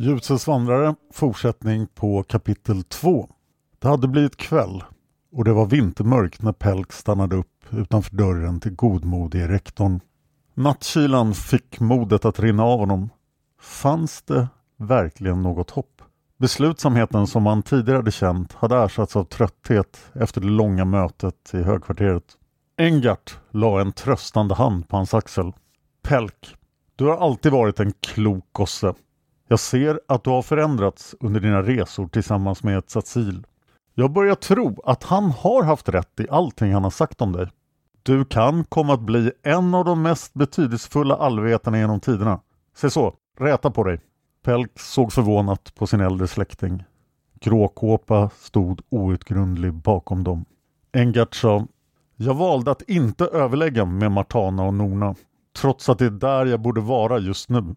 Ljusets 0.00 0.46
vandrare, 0.46 0.94
fortsättning 1.12 1.86
på 1.86 2.22
kapitel 2.22 2.82
2. 2.82 3.28
Det 3.78 3.88
hade 3.88 4.08
blivit 4.08 4.36
kväll 4.36 4.84
och 5.32 5.44
det 5.44 5.52
var 5.52 5.66
vintermörkt 5.66 6.42
när 6.42 6.52
Pelk 6.52 6.92
stannade 6.92 7.36
upp 7.36 7.64
utanför 7.70 8.16
dörren 8.16 8.60
till 8.60 8.74
godmodige 8.74 9.48
rektorn. 9.48 10.00
Nattkylan 10.54 11.34
fick 11.34 11.80
modet 11.80 12.24
att 12.24 12.40
rinna 12.40 12.64
av 12.64 12.78
honom. 12.78 13.10
Fanns 13.60 14.22
det 14.22 14.48
verkligen 14.76 15.42
något 15.42 15.70
hopp? 15.70 16.02
Beslutsamheten 16.36 17.26
som 17.26 17.46
han 17.46 17.62
tidigare 17.62 17.96
hade 17.96 18.12
känt 18.12 18.52
hade 18.52 18.76
ersatts 18.76 19.16
av 19.16 19.24
trötthet 19.24 20.10
efter 20.12 20.40
det 20.40 20.46
långa 20.46 20.84
mötet 20.84 21.50
i 21.54 21.62
högkvarteret. 21.62 22.24
Engart 22.76 23.38
la 23.50 23.80
en 23.80 23.92
tröstande 23.92 24.54
hand 24.54 24.88
på 24.88 24.96
hans 24.96 25.14
axel. 25.14 25.52
Pelk, 26.02 26.54
du 26.96 27.04
har 27.04 27.16
alltid 27.16 27.52
varit 27.52 27.80
en 27.80 27.92
klok 28.00 28.44
gosse. 28.52 28.94
Jag 29.50 29.60
ser 29.60 30.00
att 30.08 30.24
du 30.24 30.30
har 30.30 30.42
förändrats 30.42 31.14
under 31.20 31.40
dina 31.40 31.62
resor 31.62 32.08
tillsammans 32.08 32.62
med 32.62 32.86
Tsatzil. 32.86 33.46
Jag 33.94 34.12
börjar 34.12 34.34
tro 34.34 34.80
att 34.84 35.04
han 35.04 35.30
har 35.30 35.62
haft 35.62 35.88
rätt 35.88 36.20
i 36.20 36.26
allting 36.30 36.72
han 36.72 36.84
har 36.84 36.90
sagt 36.90 37.20
om 37.22 37.32
dig. 37.32 37.48
Du 38.02 38.24
kan 38.24 38.64
komma 38.64 38.94
att 38.94 39.00
bli 39.00 39.32
en 39.42 39.74
av 39.74 39.84
de 39.84 40.02
mest 40.02 40.34
betydelsefulla 40.34 41.16
allvetarna 41.16 41.78
genom 41.78 42.00
tiderna. 42.00 42.40
Se 42.76 42.90
så, 42.90 43.14
räta 43.38 43.70
på 43.70 43.84
dig. 43.84 44.00
Pelk 44.44 44.78
såg 44.80 45.12
förvånat 45.12 45.74
på 45.74 45.86
sin 45.86 46.00
äldre 46.00 46.28
släkting. 46.28 46.84
Gråkåpa 47.40 48.30
stod 48.38 48.80
outgrundlig 48.88 49.74
bakom 49.74 50.24
dem. 50.24 50.44
Engart 50.92 51.34
sa 51.34 51.66
Jag 52.16 52.34
valde 52.34 52.70
att 52.70 52.82
inte 52.82 53.24
överlägga 53.24 53.84
med 53.84 54.12
Martana 54.12 54.62
och 54.62 54.74
Nona 54.74 55.14
trots 55.56 55.88
att 55.88 55.98
det 55.98 56.06
är 56.06 56.10
där 56.10 56.46
jag 56.46 56.60
borde 56.60 56.80
vara 56.80 57.18
just 57.18 57.48
nu. 57.48 57.74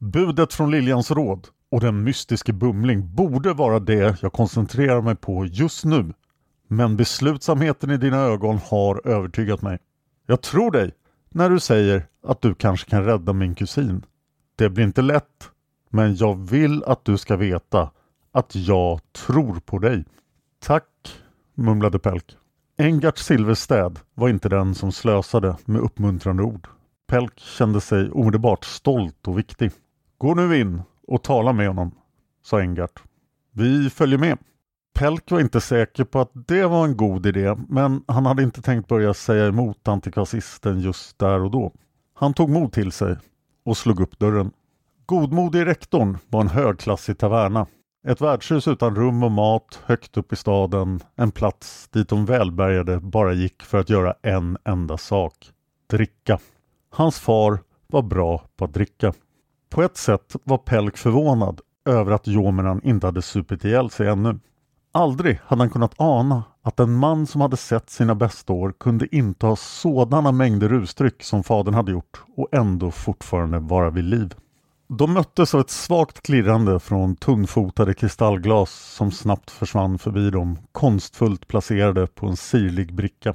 Budet 0.00 0.54
från 0.54 0.70
Liljans 0.70 1.10
råd 1.10 1.48
och 1.70 1.80
den 1.80 2.02
mystiske 2.04 2.52
Bumling 2.52 3.14
borde 3.14 3.52
vara 3.52 3.78
det 3.78 4.22
jag 4.22 4.32
koncentrerar 4.32 5.00
mig 5.00 5.16
på 5.16 5.46
just 5.46 5.84
nu. 5.84 6.12
Men 6.68 6.96
beslutsamheten 6.96 7.90
i 7.90 7.96
dina 7.96 8.16
ögon 8.16 8.58
har 8.70 9.08
övertygat 9.08 9.62
mig. 9.62 9.78
Jag 10.26 10.40
tror 10.40 10.70
dig 10.70 10.92
när 11.30 11.50
du 11.50 11.60
säger 11.60 12.06
att 12.26 12.40
du 12.40 12.54
kanske 12.54 12.90
kan 12.90 13.04
rädda 13.04 13.32
min 13.32 13.54
kusin. 13.54 14.04
Det 14.56 14.70
blir 14.70 14.84
inte 14.84 15.02
lätt, 15.02 15.50
men 15.90 16.16
jag 16.16 16.34
vill 16.50 16.84
att 16.84 17.04
du 17.04 17.18
ska 17.18 17.36
veta 17.36 17.90
att 18.32 18.54
jag 18.54 19.00
tror 19.12 19.60
på 19.60 19.78
dig. 19.78 20.04
Tack, 20.58 20.84
mumlade 21.54 21.98
Pelk. 21.98 22.36
Engart 22.78 23.18
Silverstäd 23.18 23.98
var 24.14 24.28
inte 24.28 24.48
den 24.48 24.74
som 24.74 24.92
slösade 24.92 25.56
med 25.64 25.80
uppmuntrande 25.80 26.42
ord. 26.42 26.68
Pelk 27.06 27.38
kände 27.38 27.80
sig 27.80 28.10
omedelbart 28.10 28.64
stolt 28.64 29.28
och 29.28 29.38
viktig. 29.38 29.70
Gå 30.20 30.34
nu 30.34 30.60
in 30.60 30.82
och 31.06 31.22
tala 31.22 31.52
med 31.52 31.68
honom, 31.68 31.90
sa 32.42 32.60
Engart. 32.60 33.02
Vi 33.52 33.90
följer 33.90 34.18
med. 34.18 34.38
Pelk 34.94 35.30
var 35.30 35.40
inte 35.40 35.60
säker 35.60 36.04
på 36.04 36.20
att 36.20 36.30
det 36.34 36.66
var 36.66 36.84
en 36.84 36.96
god 36.96 37.26
idé, 37.26 37.56
men 37.68 38.04
han 38.08 38.26
hade 38.26 38.42
inte 38.42 38.62
tänkt 38.62 38.88
börja 38.88 39.14
säga 39.14 39.46
emot 39.46 39.88
antikvasisten 39.88 40.80
just 40.80 41.18
där 41.18 41.40
och 41.40 41.50
då. 41.50 41.72
Han 42.14 42.34
tog 42.34 42.50
mod 42.50 42.72
till 42.72 42.92
sig 42.92 43.16
och 43.64 43.76
slog 43.76 44.00
upp 44.00 44.18
dörren. 44.18 44.50
Godmodig 45.06 45.66
rektorn 45.66 46.18
var 46.28 46.40
en 46.40 46.48
högklassig 46.48 47.18
taverna. 47.18 47.66
Ett 48.08 48.20
värdshus 48.20 48.68
utan 48.68 48.96
rum 48.96 49.22
och 49.22 49.32
mat 49.32 49.80
högt 49.84 50.16
upp 50.16 50.32
i 50.32 50.36
staden. 50.36 51.00
En 51.16 51.30
plats 51.30 51.88
dit 51.88 52.08
de 52.08 52.26
välbärgade 52.26 53.00
bara 53.00 53.32
gick 53.32 53.62
för 53.62 53.78
att 53.78 53.90
göra 53.90 54.14
en 54.22 54.58
enda 54.64 54.96
sak. 54.96 55.52
Dricka. 55.90 56.38
Hans 56.90 57.18
far 57.18 57.58
var 57.86 58.02
bra 58.02 58.44
på 58.56 58.64
att 58.64 58.74
dricka. 58.74 59.12
På 59.68 59.82
ett 59.82 59.96
sätt 59.96 60.36
var 60.44 60.58
Pelk 60.58 60.96
förvånad 60.96 61.60
över 61.84 62.12
att 62.12 62.26
Jomeran 62.26 62.80
inte 62.84 63.06
hade 63.06 63.22
supit 63.22 63.64
ihjäl 63.64 63.90
sig 63.90 64.08
ännu. 64.08 64.38
Aldrig 64.92 65.40
hade 65.44 65.62
han 65.62 65.70
kunnat 65.70 65.94
ana 65.96 66.42
att 66.62 66.80
en 66.80 66.94
man 66.94 67.26
som 67.26 67.40
hade 67.40 67.56
sett 67.56 67.90
sina 67.90 68.14
bästa 68.14 68.52
år 68.52 68.74
kunde 68.80 69.16
inta 69.16 69.56
sådana 69.56 70.32
mängder 70.32 70.68
rusdryck 70.68 71.22
som 71.22 71.42
fadern 71.44 71.74
hade 71.74 71.92
gjort 71.92 72.22
och 72.36 72.48
ändå 72.52 72.90
fortfarande 72.90 73.58
vara 73.58 73.90
vid 73.90 74.04
liv. 74.04 74.34
De 74.88 75.12
möttes 75.12 75.54
av 75.54 75.60
ett 75.60 75.70
svagt 75.70 76.22
klirrande 76.22 76.80
från 76.80 77.16
tunnfotade 77.16 77.94
kristallglas 77.94 78.70
som 78.70 79.10
snabbt 79.10 79.50
försvann 79.50 79.98
förbi 79.98 80.30
dem, 80.30 80.58
konstfullt 80.72 81.48
placerade 81.48 82.06
på 82.06 82.26
en 82.26 82.36
sirlig 82.36 82.94
bricka. 82.94 83.34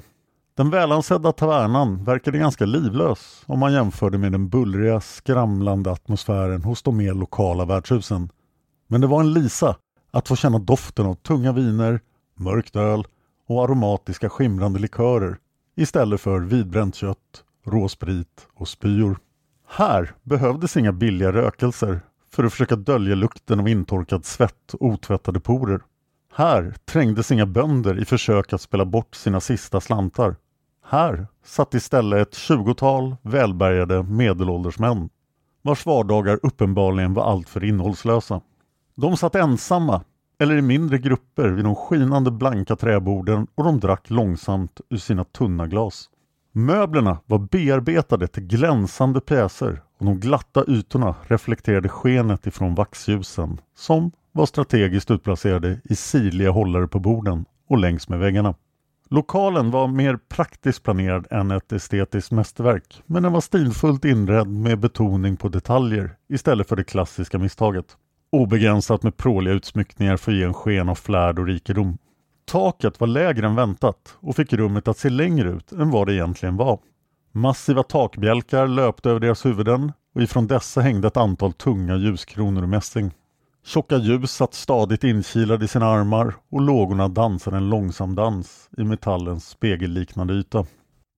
Den 0.56 0.70
välansedda 0.70 1.32
tavernan 1.32 2.04
verkade 2.04 2.38
ganska 2.38 2.66
livlös 2.66 3.42
om 3.46 3.58
man 3.58 3.72
jämförde 3.72 4.18
med 4.18 4.32
den 4.32 4.48
bullriga, 4.48 5.00
skramlande 5.00 5.90
atmosfären 5.92 6.62
hos 6.62 6.82
de 6.82 6.96
mer 6.96 7.14
lokala 7.14 7.64
värdshusen. 7.64 8.28
Men 8.88 9.00
det 9.00 9.06
var 9.06 9.20
en 9.20 9.32
lisa 9.32 9.76
att 10.10 10.28
få 10.28 10.36
känna 10.36 10.58
doften 10.58 11.06
av 11.06 11.14
tunga 11.14 11.52
viner, 11.52 12.00
mörkt 12.34 12.76
öl 12.76 13.04
och 13.48 13.64
aromatiska 13.64 14.30
skimrande 14.30 14.78
likörer 14.78 15.36
istället 15.76 16.20
för 16.20 16.40
vidbränt 16.40 16.94
kött, 16.94 17.44
råsprit 17.66 18.48
och 18.54 18.68
spyor. 18.68 19.18
Här 19.68 20.14
behövdes 20.22 20.76
inga 20.76 20.92
billiga 20.92 21.32
rökelser 21.32 22.00
för 22.30 22.44
att 22.44 22.52
försöka 22.52 22.76
dölja 22.76 23.14
lukten 23.14 23.60
av 23.60 23.68
intorkad 23.68 24.24
svett 24.24 24.74
och 24.74 24.86
otvättade 24.86 25.40
porer. 25.40 25.80
Här 26.34 26.74
trängdes 26.84 27.32
inga 27.32 27.46
bönder 27.46 27.98
i 27.98 28.04
försök 28.04 28.52
att 28.52 28.60
spela 28.60 28.84
bort 28.84 29.14
sina 29.14 29.40
sista 29.40 29.80
slantar. 29.80 30.36
Här 30.86 31.26
satt 31.44 31.74
istället 31.74 32.28
ett 32.28 32.34
tjugotal 32.34 33.16
välbärgade 33.22 34.02
medelålders 34.02 34.78
män 34.78 35.08
vars 35.62 35.86
vardagar 35.86 36.40
uppenbarligen 36.42 37.14
var 37.14 37.24
alltför 37.24 37.64
innehållslösa. 37.64 38.40
De 38.94 39.16
satt 39.16 39.34
ensamma 39.34 40.04
eller 40.38 40.56
i 40.56 40.62
mindre 40.62 40.98
grupper 40.98 41.48
vid 41.48 41.64
de 41.64 41.74
skinande 41.74 42.30
blanka 42.30 42.76
träborden 42.76 43.46
och 43.54 43.64
de 43.64 43.80
drack 43.80 44.10
långsamt 44.10 44.80
ur 44.90 44.96
sina 44.96 45.24
tunna 45.24 45.66
glas. 45.66 46.10
Möblerna 46.52 47.18
var 47.26 47.38
bearbetade 47.38 48.26
till 48.26 48.46
glänsande 48.46 49.20
pjäser 49.20 49.82
och 49.98 50.04
de 50.04 50.20
glatta 50.20 50.64
ytorna 50.68 51.14
reflekterade 51.22 51.88
skenet 51.88 52.46
ifrån 52.46 52.74
vaxljusen 52.74 53.60
som 53.76 54.10
var 54.32 54.46
strategiskt 54.46 55.10
utplacerade 55.10 55.80
i 55.84 55.96
sirliga 55.96 56.50
hållare 56.50 56.88
på 56.88 56.98
borden 56.98 57.44
och 57.68 57.78
längs 57.78 58.08
med 58.08 58.18
väggarna. 58.18 58.54
Lokalen 59.10 59.70
var 59.70 59.88
mer 59.88 60.16
praktiskt 60.16 60.82
planerad 60.82 61.26
än 61.30 61.50
ett 61.50 61.72
estetiskt 61.72 62.30
mästerverk 62.30 63.02
men 63.06 63.22
den 63.22 63.32
var 63.32 63.40
stilfullt 63.40 64.04
inredd 64.04 64.48
med 64.48 64.78
betoning 64.78 65.36
på 65.36 65.48
detaljer 65.48 66.16
istället 66.28 66.68
för 66.68 66.76
det 66.76 66.84
klassiska 66.84 67.38
misstaget. 67.38 67.96
Obegränsat 68.32 69.02
med 69.02 69.16
pråliga 69.16 69.54
utsmyckningar 69.54 70.16
för 70.16 70.32
att 70.32 70.38
ge 70.38 70.44
en 70.44 70.54
sken 70.54 70.88
av 70.88 70.94
flärd 70.94 71.38
och 71.38 71.46
rikedom. 71.46 71.98
Taket 72.46 73.00
var 73.00 73.06
lägre 73.06 73.46
än 73.46 73.54
väntat 73.54 74.16
och 74.20 74.36
fick 74.36 74.52
rummet 74.52 74.88
att 74.88 74.98
se 74.98 75.08
längre 75.10 75.50
ut 75.50 75.72
än 75.72 75.90
vad 75.90 76.06
det 76.06 76.14
egentligen 76.14 76.56
var. 76.56 76.78
Massiva 77.32 77.82
takbjälkar 77.82 78.66
löpte 78.66 79.10
över 79.10 79.20
deras 79.20 79.46
huvuden 79.46 79.92
och 80.14 80.22
ifrån 80.22 80.46
dessa 80.46 80.80
hängde 80.80 81.08
ett 81.08 81.16
antal 81.16 81.52
tunga 81.52 81.96
ljuskronor 81.96 82.62
och 82.62 82.68
mässing. 82.68 83.10
Tjocka 83.66 83.96
ljus 83.96 84.32
satt 84.32 84.54
stadigt 84.54 85.04
inkilade 85.04 85.64
i 85.64 85.68
sina 85.68 85.86
armar 85.86 86.34
och 86.50 86.60
lågorna 86.60 87.08
dansade 87.08 87.56
en 87.56 87.68
långsam 87.68 88.14
dans 88.14 88.68
i 88.78 88.84
metallens 88.84 89.48
spegelliknande 89.48 90.34
yta. 90.34 90.66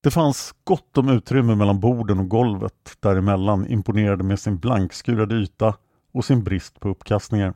Det 0.03 0.11
fanns 0.11 0.55
gott 0.65 0.99
om 0.99 1.09
utrymme 1.09 1.55
mellan 1.55 1.81
borden 1.81 2.19
och 2.19 2.29
golvet 2.29 2.97
däremellan 3.01 3.67
imponerade 3.67 4.25
med 4.25 4.41
sin 4.41 4.59
blankskurade 4.59 5.35
yta 5.35 5.75
och 6.13 6.25
sin 6.25 6.45
brist 6.45 6.81
på 6.81 6.89
uppkastningar. 6.89 7.55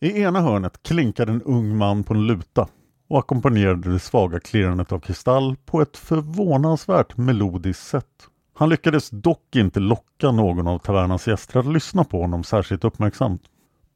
I 0.00 0.22
ena 0.22 0.40
hörnet 0.40 0.82
klinkade 0.82 1.32
en 1.32 1.42
ung 1.42 1.76
man 1.76 2.04
på 2.04 2.14
en 2.14 2.26
luta 2.26 2.68
och 3.08 3.18
ackompanjerade 3.18 3.92
det 3.92 3.98
svaga 3.98 4.40
klirrandet 4.40 4.92
av 4.92 5.00
kristall 5.00 5.56
på 5.64 5.82
ett 5.82 5.96
förvånansvärt 5.96 7.16
melodiskt 7.16 7.86
sätt. 7.86 8.28
Han 8.54 8.68
lyckades 8.68 9.10
dock 9.10 9.56
inte 9.56 9.80
locka 9.80 10.30
någon 10.30 10.66
av 10.66 10.78
tavernans 10.78 11.28
gäster 11.28 11.60
att 11.60 11.72
lyssna 11.72 12.04
på 12.04 12.20
honom 12.20 12.44
särskilt 12.44 12.84
uppmärksamt. 12.84 13.42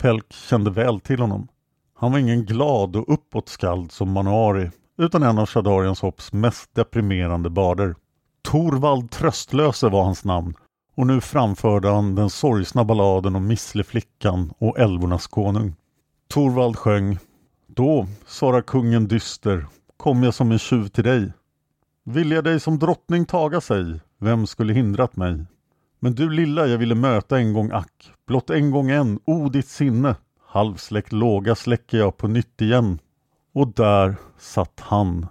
Pelk 0.07 0.33
kände 0.33 0.71
väl 0.71 1.01
till 1.01 1.21
honom. 1.21 1.49
Han 1.95 2.13
var 2.13 2.19
ingen 2.19 2.45
glad 2.45 2.97
och 2.97 3.13
uppåtskald 3.15 3.93
som 3.93 4.13
Manuari 4.13 4.71
utan 4.99 5.23
en 5.23 5.39
av 5.39 5.47
Shadarians 5.47 6.01
hopps 6.01 6.33
mest 6.33 6.75
deprimerande 6.75 7.51
barder. 7.51 7.95
Torvald 8.43 9.11
Tröstlöse 9.11 9.89
var 9.89 10.05
hans 10.05 10.25
namn 10.25 10.55
och 10.97 11.07
nu 11.07 11.21
framförde 11.21 11.89
han 11.89 12.15
den 12.15 12.31
sorgsna 12.31 12.85
balladen 12.85 13.37
om 13.37 13.47
missleflickan 13.47 14.53
och 14.59 14.79
älvornas 14.79 15.27
konung. 15.27 15.75
Torvald 16.29 16.77
sjöng 16.77 17.19
Då, 17.67 18.07
svarar 18.27 18.63
kungen 18.63 19.09
dyster, 19.09 19.67
kom 19.97 20.23
jag 20.23 20.35
som 20.35 20.53
en 20.53 20.59
tjuv 20.59 20.89
till 20.89 21.05
dig. 21.05 21.33
Vill 22.05 22.31
jag 22.31 22.45
dig 22.45 22.61
som 22.61 22.79
drottning 22.79 23.25
taga 23.25 23.61
sig, 23.61 24.01
vem 24.19 24.47
skulle 24.47 24.73
hindrat 24.73 25.17
mig? 25.17 25.47
Men 26.01 26.15
du 26.15 26.31
lilla 26.31 26.67
jag 26.67 26.79
ville 26.79 26.95
möta 26.95 27.39
en 27.39 27.53
gång 27.53 27.71
ack, 27.73 28.13
blott 28.27 28.51
en 28.51 28.71
gång 28.71 28.91
en, 28.91 29.21
o 29.25 29.49
ditt 29.49 29.69
sinne, 29.69 30.17
halvsläckt 30.47 31.13
låga 31.13 31.55
släcker 31.55 31.99
jag 31.99 32.17
på 32.17 32.29
nytt 32.29 32.63
igen. 32.63 32.99
Och 33.55 33.69
där 33.69 34.17
satt 34.39 34.81
han, 34.81 35.27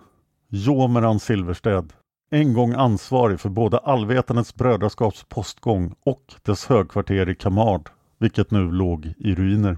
Jomeran 0.49 1.19
Silverstäd, 1.19 1.93
en 2.31 2.53
gång 2.53 2.73
ansvarig 2.73 3.39
för 3.39 3.49
både 3.49 3.77
Allvetandets 3.77 4.55
brödraskaps 4.55 5.25
postgång 5.29 5.95
och 6.05 6.33
dess 6.43 6.65
högkvarter 6.65 7.29
i 7.29 7.35
Kamard, 7.35 7.89
vilket 8.17 8.51
nu 8.51 8.71
låg 8.71 9.13
i 9.17 9.35
ruiner. 9.35 9.77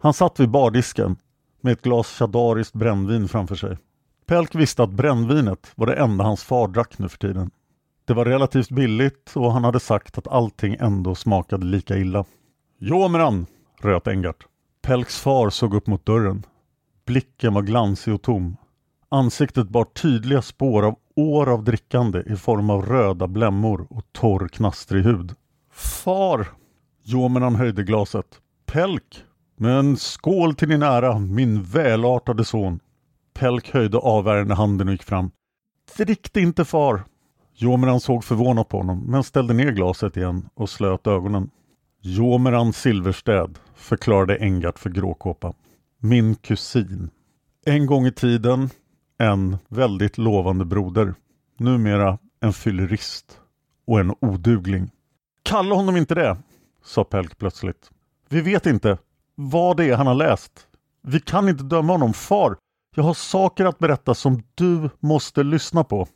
Han 0.00 0.14
satt 0.14 0.40
vid 0.40 0.50
bardisken 0.50 1.16
med 1.60 1.72
ett 1.72 1.82
glas 1.82 2.18
chadariskt 2.18 2.74
brännvin 2.74 3.28
framför 3.28 3.54
sig. 3.54 3.78
Pelk 4.26 4.54
visste 4.54 4.82
att 4.82 4.90
brännvinet 4.90 5.72
var 5.74 5.86
det 5.86 5.94
enda 5.94 6.24
hans 6.24 6.44
far 6.44 6.68
drack 6.68 6.98
nu 6.98 7.08
för 7.08 7.18
tiden. 7.18 7.50
Det 8.06 8.14
var 8.14 8.24
relativt 8.24 8.70
billigt 8.70 9.32
och 9.36 9.52
han 9.52 9.64
hade 9.64 9.80
sagt 9.80 10.18
att 10.18 10.28
allting 10.28 10.76
ändå 10.80 11.14
smakade 11.14 11.66
lika 11.66 11.96
illa. 11.96 12.24
Jomeran! 12.78 13.46
röt 13.80 14.06
Engart. 14.06 14.46
Pelks 14.82 15.20
far 15.20 15.50
såg 15.50 15.74
upp 15.74 15.86
mot 15.86 16.06
dörren. 16.06 16.42
Blicken 17.06 17.54
var 17.54 17.62
glansig 17.62 18.14
och 18.14 18.22
tom. 18.22 18.56
Ansiktet 19.08 19.68
bar 19.68 19.84
tydliga 19.84 20.42
spår 20.42 20.82
av 20.82 20.96
år 21.16 21.48
av 21.52 21.64
drickande 21.64 22.22
i 22.26 22.36
form 22.36 22.70
av 22.70 22.86
röda 22.86 23.26
blämmor 23.26 23.86
och 23.90 24.04
torr 24.12 24.48
knastrig 24.48 25.04
hud. 25.04 25.34
Far! 25.72 26.46
Jomeran 27.02 27.54
höjde 27.54 27.82
glaset. 27.82 28.26
Pelk! 28.66 29.24
Men 29.56 29.96
skål 29.96 30.54
till 30.54 30.68
din 30.68 30.82
ära, 30.82 31.18
min 31.18 31.62
välartade 31.62 32.44
son. 32.44 32.80
Pelk 33.34 33.70
höjde 33.74 33.98
avvärjande 33.98 34.54
handen 34.54 34.88
och 34.88 34.92
gick 34.92 35.02
fram. 35.02 35.30
Drick 35.96 36.36
inte 36.36 36.64
far! 36.64 37.04
Jomeran 37.56 38.00
såg 38.00 38.24
förvånat 38.24 38.68
på 38.68 38.76
honom 38.76 39.04
men 39.06 39.24
ställde 39.24 39.54
ner 39.54 39.70
glaset 39.72 40.16
igen 40.16 40.48
och 40.54 40.70
slöt 40.70 41.06
ögonen. 41.06 41.50
Jomeran 42.00 42.72
Silverstäd, 42.72 43.58
förklarade 43.74 44.36
Engart 44.36 44.78
för 44.78 44.90
Gråkåpa. 44.90 45.54
Min 45.98 46.34
kusin. 46.34 47.10
En 47.66 47.86
gång 47.86 48.06
i 48.06 48.12
tiden 48.12 48.70
en 49.18 49.56
väldigt 49.68 50.18
lovande 50.18 50.64
broder. 50.64 51.14
Numera 51.58 52.18
en 52.40 52.52
fyllerist 52.52 53.40
och 53.86 54.00
en 54.00 54.14
odugling. 54.20 54.90
Kalla 55.42 55.74
honom 55.74 55.96
inte 55.96 56.14
det, 56.14 56.36
sa 56.84 57.04
Pelk 57.04 57.38
plötsligt. 57.38 57.90
Vi 58.28 58.40
vet 58.40 58.66
inte 58.66 58.98
vad 59.34 59.76
det 59.76 59.90
är 59.90 59.96
han 59.96 60.06
har 60.06 60.14
läst. 60.14 60.66
Vi 61.02 61.20
kan 61.20 61.48
inte 61.48 61.64
döma 61.64 61.92
honom. 61.92 62.12
Far, 62.12 62.56
jag 62.96 63.04
har 63.04 63.14
saker 63.14 63.64
att 63.64 63.78
berätta 63.78 64.14
som 64.14 64.42
du 64.54 64.90
måste 65.00 65.42
lyssna 65.42 65.84
på. 65.84 66.08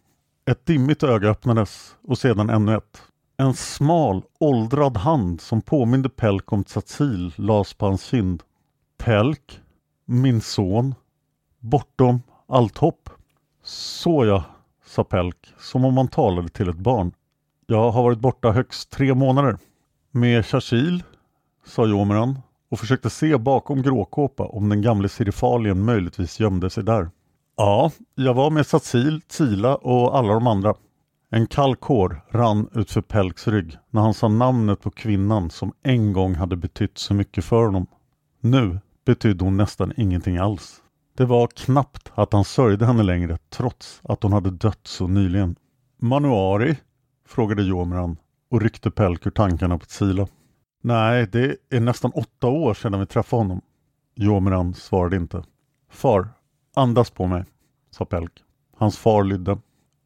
Ett 0.49 0.67
dimmigt 0.67 1.03
öga 1.03 1.29
öppnades 1.29 1.97
och 2.03 2.19
sedan 2.19 2.51
ännu 2.51 2.77
ett. 2.77 3.03
En 3.37 3.55
smal, 3.55 4.23
åldrad 4.41 4.97
hand 4.97 5.41
som 5.41 5.63
påminde 5.63 6.09
Pelk 6.09 6.53
om 6.53 6.65
Tsatsil 6.65 7.33
lades 7.37 7.75
på 7.75 7.87
hans 7.87 8.05
kind. 8.05 8.43
Pelk, 8.99 9.61
min 10.05 10.41
son, 10.41 10.95
bortom 11.59 12.23
allt 12.47 12.79
hopp. 12.79 13.11
Så 13.63 14.27
ja, 14.27 14.45
sa 14.87 15.05
Pelk, 15.05 15.55
som 15.59 15.85
om 15.85 15.97
han 15.97 16.09
talade 16.09 16.49
till 16.49 16.69
ett 16.69 16.77
barn. 16.77 17.13
Jag 17.67 17.91
har 17.91 18.03
varit 18.03 18.19
borta 18.19 18.51
högst 18.51 18.91
tre 18.91 19.15
månader. 19.15 19.59
Med 20.11 20.47
Chachil, 20.47 21.03
sa 21.67 21.87
Jomeran 21.87 22.39
och 22.69 22.79
försökte 22.79 23.11
se 23.11 23.37
bakom 23.37 23.83
gråkåpa 23.83 24.47
om 24.47 24.69
den 24.69 24.83
gamle 24.83 25.09
Sirifalien 25.09 25.85
möjligtvis 25.85 26.41
gömde 26.41 26.71
sig 26.71 26.85
där. 26.85 27.11
Ja, 27.61 27.91
jag 28.15 28.35
var 28.35 28.51
med 28.51 28.67
Satsil, 28.67 29.21
Tila 29.21 29.77
och 29.77 30.19
alla 30.19 30.35
de 30.35 30.47
andra. 30.47 30.75
En 31.31 31.47
kall 31.47 31.77
kår 31.77 32.25
rann 32.31 32.69
utför 32.75 33.01
Pelks 33.01 33.49
rygg 33.49 33.77
när 33.91 34.01
han 34.01 34.15
sa 34.15 34.29
namnet 34.29 34.81
på 34.81 34.91
kvinnan 34.91 35.51
som 35.51 35.73
en 35.83 36.13
gång 36.13 36.35
hade 36.35 36.57
betytt 36.57 36.99
så 36.99 37.15
mycket 37.15 37.45
för 37.45 37.65
honom. 37.65 37.87
Nu 38.41 38.81
betydde 39.05 39.45
hon 39.45 39.57
nästan 39.57 39.93
ingenting 39.97 40.37
alls. 40.37 40.83
Det 41.17 41.25
var 41.25 41.47
knappt 41.47 42.13
att 42.15 42.33
han 42.33 42.45
sörjde 42.45 42.87
henne 42.87 43.03
längre 43.03 43.39
trots 43.51 44.01
att 44.05 44.23
hon 44.23 44.33
hade 44.33 44.51
dött 44.51 44.87
så 44.87 45.07
nyligen. 45.07 45.57
Manuari? 45.97 46.77
frågade 47.29 47.63
Jomran 47.63 48.17
och 48.51 48.61
ryckte 48.61 48.91
Pelk 48.91 49.27
ur 49.27 49.31
tankarna 49.31 49.79
på 49.79 49.87
Tsila. 49.87 50.27
Nej, 50.83 51.29
det 51.33 51.57
är 51.71 51.81
nästan 51.81 52.11
åtta 52.11 52.47
år 52.47 52.75
sedan 52.75 53.01
vi 53.01 53.07
träffade 53.07 53.43
honom. 53.43 53.61
Jomran 54.15 54.75
svarade 54.75 55.17
inte. 55.17 55.45
Far, 55.91 56.29
andas 56.79 57.11
på 57.11 57.27
mig, 57.27 57.45
sa 57.91 58.05
Pelk. 58.05 58.33
Hans 58.77 58.99
far 58.99 59.25
lydde. 59.25 59.59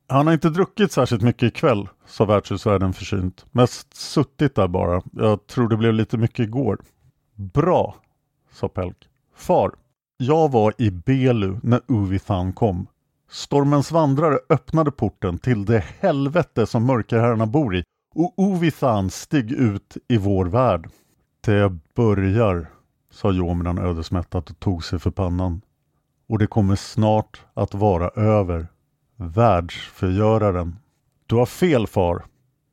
Han 0.09 0.27
har 0.27 0.35
inte 0.35 0.51
druckit 0.51 0.93
särskilt 0.93 1.23
mycket 1.23 1.43
ikväll, 1.43 1.89
sa 2.07 2.25
värdshusvärden 2.25 2.93
försynt. 2.93 3.47
Mest 3.51 3.95
suttit 3.95 4.55
där 4.55 4.69
bara. 4.69 5.03
Jag 5.13 5.47
tror 5.47 5.69
det 5.69 5.77
blev 5.77 5.95
lite 5.95 6.19
mycket 6.19 6.39
igår. 6.39 6.79
Bra, 7.35 7.97
sa 8.53 8.69
Pelk. 8.69 9.09
Far, 9.35 9.73
jag 10.17 10.51
var 10.51 10.75
i 10.79 10.91
Belu 10.91 11.57
när 11.63 11.81
Uvithan 11.89 12.53
kom. 12.53 12.87
Stormens 13.31 13.93
vandrare 13.93 14.39
öppnade 14.49 14.91
porten 14.91 15.39
till 15.39 15.65
det 15.65 15.85
helvete 16.01 16.67
som 16.67 16.87
mörkerherrarna 16.87 17.47
bor 17.47 17.77
i 17.77 17.85
och 18.15 18.35
Uvithan 18.37 19.11
steg 19.11 19.53
ut 19.53 19.97
i 20.09 20.17
vår 20.17 20.47
värld. 20.47 20.91
Det 21.41 21.73
börjar, 21.95 22.67
sa 23.11 23.33
Jominan 23.33 23.79
ödesmättat 23.79 24.51
och 24.51 24.61
tog 24.61 24.85
sig 24.85 24.99
för 24.99 25.11
pannan. 25.11 25.61
Och 26.33 26.39
det 26.39 26.47
kommer 26.47 26.77
snart 26.77 27.45
att 27.55 27.75
vara 27.75 28.09
över. 28.09 28.67
Världsförgöraren. 29.17 30.77
Du 31.27 31.35
har 31.37 31.47
fel 31.47 31.87
far, 31.87 32.25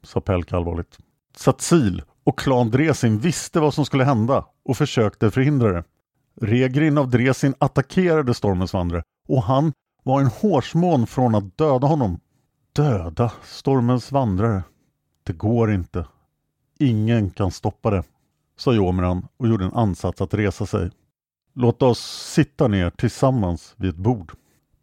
sa 0.04 0.22
Pelk 0.22 0.54
allvarligt. 0.54 0.98
Satsil 1.36 2.02
och 2.24 2.40
klan 2.40 2.70
Dresin 2.70 3.20
visste 3.20 3.60
vad 3.60 3.74
som 3.74 3.86
skulle 3.86 4.04
hända 4.04 4.46
och 4.66 4.78
försökte 4.78 5.32
förhindra 5.32 5.72
det. 5.72 5.84
Regrin 6.42 6.98
av 6.98 7.10
Dresin 7.10 7.54
attackerade 7.58 8.34
Stormens 8.34 8.74
vandrare 8.74 9.04
och 9.28 9.44
han 9.44 9.74
var 10.04 10.22
en 10.22 10.28
hårsmån 10.28 11.08
från 11.08 11.36
att 11.36 11.58
döda 11.58 11.88
honom. 11.88 12.20
Döda 12.74 13.32
Stormens 13.44 14.12
vandrare. 14.12 14.64
Det 15.24 15.34
går 15.34 15.72
inte. 15.72 16.06
Ingen 16.80 17.30
kan 17.30 17.52
stoppa 17.52 17.90
det, 17.90 18.04
sa 18.58 18.74
Jomran 18.74 19.28
och 19.38 19.48
gjorde 19.48 19.66
en 19.66 19.74
ansats 19.74 20.22
att 20.22 20.34
resa 20.34 20.66
sig. 20.66 20.90
Låt 21.62 21.82
oss 21.82 22.00
sitta 22.34 22.68
ner 22.68 22.90
tillsammans 22.90 23.74
vid 23.78 23.90
ett 23.90 23.96
bord. 23.96 24.32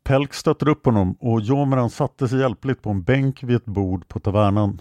Pelk 0.05 0.35
stötte 0.35 0.71
upp 0.71 0.85
honom 0.85 1.17
och 1.21 1.41
Jomeran 1.41 1.91
satte 1.91 2.29
sig 2.29 2.39
hjälpligt 2.39 2.83
på 2.83 2.91
en 2.91 3.03
bänk 3.03 3.43
vid 3.43 3.57
ett 3.57 3.65
bord 3.65 4.09
på 4.09 4.21
tavernan. 4.21 4.81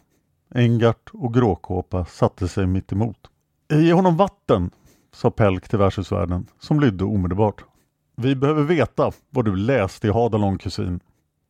Engart 0.55 1.09
och 1.13 1.33
Gråkåpa 1.33 2.05
satte 2.05 2.47
sig 2.47 2.67
mitt 2.67 2.91
emot. 2.91 3.17
Ge 3.73 3.93
honom 3.93 4.17
vatten, 4.17 4.71
sa 5.13 5.31
Pelk 5.31 5.69
till 5.69 5.79
värdshusvärden 5.79 6.47
som 6.59 6.79
lydde 6.79 7.03
omedelbart. 7.03 7.63
Vi 8.15 8.35
behöver 8.35 8.63
veta 8.63 9.11
vad 9.29 9.45
du 9.45 9.55
läste 9.55 10.07
i 10.07 10.11
Hadalon 10.11 10.57
kusin, 10.57 10.99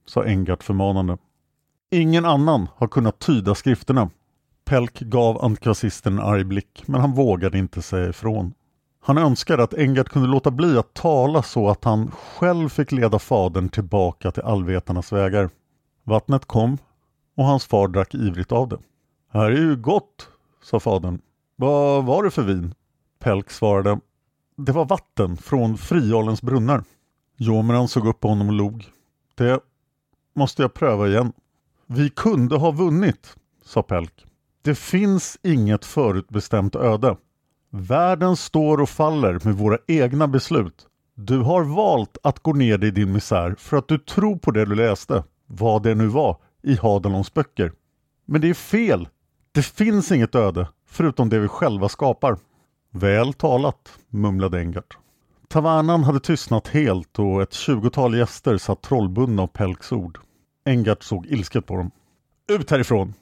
sa 0.06 0.24
Engart 0.26 0.64
förmanande. 0.64 1.18
Ingen 1.92 2.26
annan 2.26 2.68
har 2.76 2.88
kunnat 2.88 3.20
tyda 3.20 3.56
skrifterna. 3.56 4.10
Pelk 4.66 5.00
gav 5.00 5.46
antikvasisten 5.46 6.14
en 6.14 6.26
arg 6.26 6.44
blick, 6.44 6.84
men 6.86 7.02
han 7.02 7.12
vågade 7.14 7.58
inte 7.58 7.82
säga 7.82 8.10
ifrån. 8.10 8.54
Han 9.08 9.18
önskade 9.18 9.64
att 9.64 9.74
Engert 9.74 10.10
kunde 10.10 10.28
låta 10.28 10.52
bli 10.52 10.78
att 10.78 10.94
tala 10.94 11.44
så 11.44 11.70
att 11.70 11.84
han 11.84 12.12
själv 12.12 12.70
fick 12.70 12.92
leda 12.92 13.20
fadern 13.20 13.70
tillbaka 13.70 14.32
till 14.32 14.44
allvetarnas 14.44 15.12
vägar. 15.12 15.50
Vattnet 16.04 16.46
kom 16.46 16.78
och 17.38 17.46
hans 17.46 17.66
far 17.66 17.88
drack 17.88 18.16
ivrigt 18.16 18.52
av 18.52 18.68
det. 18.68 18.78
Här 19.32 19.52
är 19.52 19.58
ju 19.58 19.76
gott, 19.76 20.30
sa 20.64 20.80
fadern. 20.80 21.22
Vad 21.56 22.06
var 22.06 22.24
det 22.24 22.32
för 22.32 22.44
vin? 22.44 22.74
Pelk 23.20 23.50
svarade. 23.50 24.00
Det 24.58 24.72
var 24.72 24.86
vatten 24.86 25.38
från 25.38 25.78
Frialens 25.78 26.42
brunnar. 26.42 26.84
Jomeran 27.38 27.88
såg 27.88 28.08
upp 28.08 28.20
på 28.20 28.28
honom 28.28 28.48
och 28.48 28.54
log. 28.54 28.86
Det 29.36 29.60
måste 30.36 30.62
jag 30.62 30.74
pröva 30.74 31.08
igen. 31.08 31.34
Vi 31.86 32.10
kunde 32.10 32.56
ha 32.56 32.72
vunnit, 32.72 33.36
sa 33.66 33.84
Pelk. 33.84 34.26
Det 34.62 34.76
finns 34.76 35.38
inget 35.44 35.86
förutbestämt 35.86 36.76
öde. 36.76 37.18
Världen 37.78 38.36
står 38.36 38.82
och 38.82 38.90
faller 38.90 39.40
med 39.44 39.56
våra 39.56 39.78
egna 39.88 40.28
beslut. 40.28 40.88
Du 41.16 41.40
har 41.40 41.64
valt 41.64 42.18
att 42.24 42.40
gå 42.40 42.54
ner 42.54 42.78
dig 42.78 42.90
i 42.90 42.92
din 42.92 43.12
misär 43.12 43.56
för 43.58 43.78
att 43.78 43.88
du 43.88 43.98
tror 43.98 44.38
på 44.38 44.52
det 44.52 44.66
du 44.66 44.76
läste, 44.76 45.24
vad 45.48 45.84
det 45.84 45.96
nu 45.96 46.08
var, 46.08 46.38
i 46.64 46.76
Hadalons 46.76 47.34
böcker. 47.34 47.72
Men 48.26 48.42
det 48.42 48.50
är 48.50 48.54
fel. 48.54 49.08
Det 49.52 49.62
finns 49.62 50.12
inget 50.12 50.36
öde, 50.36 50.68
förutom 50.88 51.30
det 51.30 51.40
vi 51.40 51.48
själva 51.48 51.90
skapar. 51.90 52.38
Väl 52.92 53.34
talat, 53.34 54.00
mumlade 54.10 54.60
Engart. 54.60 54.98
Tavernan 55.48 56.04
hade 56.04 56.20
tystnat 56.20 56.68
helt 56.68 57.20
och 57.20 57.42
ett 57.42 57.54
tjugotal 57.54 58.18
gäster 58.18 58.58
satt 58.58 58.82
trollbundna 58.82 59.42
av 59.42 59.48
Pelks 59.48 59.92
ord. 59.92 60.20
Engart 60.66 61.04
såg 61.04 61.26
ilsket 61.26 61.66
på 61.66 61.76
dem. 61.76 61.92
Ut 62.50 62.72
härifrån! 62.72 63.14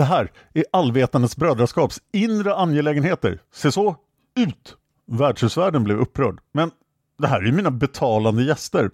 Det 0.00 0.04
här 0.04 0.32
är 0.54 0.64
allvetandets 0.72 1.36
brödraskaps 1.36 2.00
inre 2.12 2.54
angelägenheter. 2.54 3.38
Se 3.54 3.72
så, 3.72 3.96
ut! 4.36 4.76
Värdshusvärden 5.06 5.84
blev 5.84 5.98
upprörd. 5.98 6.38
Men 6.52 6.70
det 7.18 7.26
här 7.26 7.40
är 7.40 7.46
ju 7.46 7.52
mina 7.52 7.70
betalande 7.70 8.42
gäster. 8.42 8.90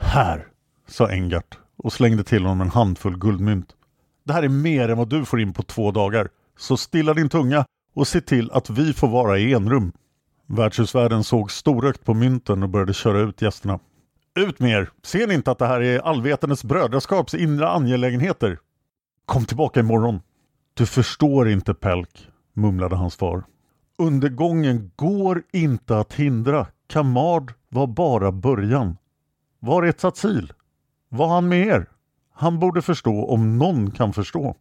Här, 0.00 0.46
sa 0.88 1.08
Engart 1.08 1.58
och 1.76 1.92
slängde 1.92 2.24
till 2.24 2.42
honom 2.42 2.60
en 2.60 2.70
handfull 2.70 3.18
guldmynt. 3.18 3.66
Det 4.24 4.32
här 4.32 4.42
är 4.42 4.48
mer 4.48 4.88
än 4.88 4.98
vad 4.98 5.08
du 5.08 5.24
får 5.24 5.40
in 5.40 5.52
på 5.52 5.62
två 5.62 5.90
dagar. 5.90 6.28
Så 6.58 6.76
stilla 6.76 7.14
din 7.14 7.28
tunga 7.28 7.64
och 7.94 8.08
se 8.08 8.20
till 8.20 8.50
att 8.50 8.70
vi 8.70 8.92
får 8.92 9.08
vara 9.08 9.38
i 9.38 9.54
enrum. 9.54 9.92
Värdshusvärden 10.46 11.24
såg 11.24 11.52
storögt 11.52 12.04
på 12.04 12.14
mynten 12.14 12.62
och 12.62 12.68
började 12.68 12.94
köra 12.94 13.20
ut 13.20 13.42
gästerna. 13.42 13.78
Ut 14.34 14.58
med 14.58 14.70
er! 14.70 14.90
Ser 15.02 15.26
ni 15.26 15.34
inte 15.34 15.50
att 15.50 15.58
det 15.58 15.66
här 15.66 15.80
är 15.80 15.98
allvetandets 15.98 16.64
brödraskaps 16.64 17.34
inre 17.34 17.68
angelägenheter? 17.68 18.58
Kom 19.26 19.44
tillbaka 19.44 19.80
imorgon! 19.80 20.20
Du 20.74 20.86
förstår 20.86 21.48
inte 21.48 21.74
Pelk, 21.74 22.28
mumlade 22.52 22.96
hans 22.96 23.16
far. 23.16 23.44
Undergången 23.98 24.90
går 24.96 25.42
inte 25.52 25.98
att 25.98 26.12
hindra. 26.12 26.66
Kamard 26.86 27.52
var 27.68 27.86
bara 27.86 28.32
början. 28.32 28.96
Var 29.58 29.82
är 29.82 29.92
Tsatsil? 29.92 30.52
Var 31.08 31.28
han 31.28 31.48
med 31.48 31.66
er? 31.66 31.86
Han 32.34 32.58
borde 32.58 32.82
förstå 32.82 33.24
om 33.24 33.58
någon 33.58 33.90
kan 33.90 34.12
förstå. 34.12 34.56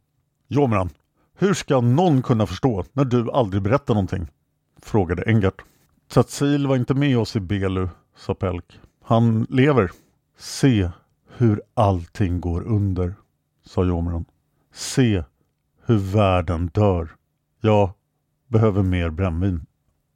Jomran, 0.48 0.90
hur 1.38 1.54
ska 1.54 1.82
någon 1.82 2.22
kunna 2.22 2.46
förstå 2.46 2.86
när 2.94 3.06
du 3.06 3.32
aldrig 3.32 3.64
berättar 3.64 3.94
någonting? 3.94 4.28
Frågade 4.82 5.24
Engart. 5.24 5.62
”Tsatsil 6.10 6.68
var 6.68 6.76
inte 6.76 6.94
med 6.94 7.18
oss 7.18 7.36
i 7.36 7.40
Belu, 7.40 7.88
sa 8.16 8.34
Pelk. 8.34 8.80
Han 9.04 9.46
lever. 9.50 9.92
Se 10.38 10.90
hur 11.38 11.62
allting 11.74 12.42
går 12.42 12.62
under, 12.62 13.16
sa 13.66 13.86
Jomran. 13.86 14.26
Se 14.74 15.24
hur 15.92 15.98
världen 15.98 16.68
dör. 16.68 17.10
Jag 17.62 17.92
behöver 18.48 18.84
mer 18.84 19.10
brännvin. 19.10 19.66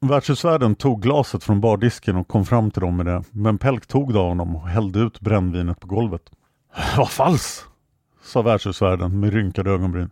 Värdshusvärden 0.01 0.75
tog 0.75 1.01
glaset 1.01 1.44
från 1.44 1.62
bardisken 1.62 2.15
och 2.15 2.27
kom 2.27 2.46
fram 2.46 2.72
till 2.72 2.82
dem 2.82 2.98
med 2.98 3.05
det, 3.05 3.24
men 3.32 3.58
Pelk 3.58 3.88
tog 3.88 4.13
det 4.13 4.20
av 4.20 4.27
honom 4.27 4.55
och 4.55 4.67
hällde 4.67 5.00
ut 5.00 5.20
brännvinet 5.20 5.79
på 5.79 5.88
golvet. 5.88 6.22
Vad 6.98 7.10
falskt! 7.10 7.65
sa 8.24 8.41
värdshusvärden 8.41 9.20
med 9.20 9.34
rynkade 9.34 9.72
ögonbryn. 9.72 10.10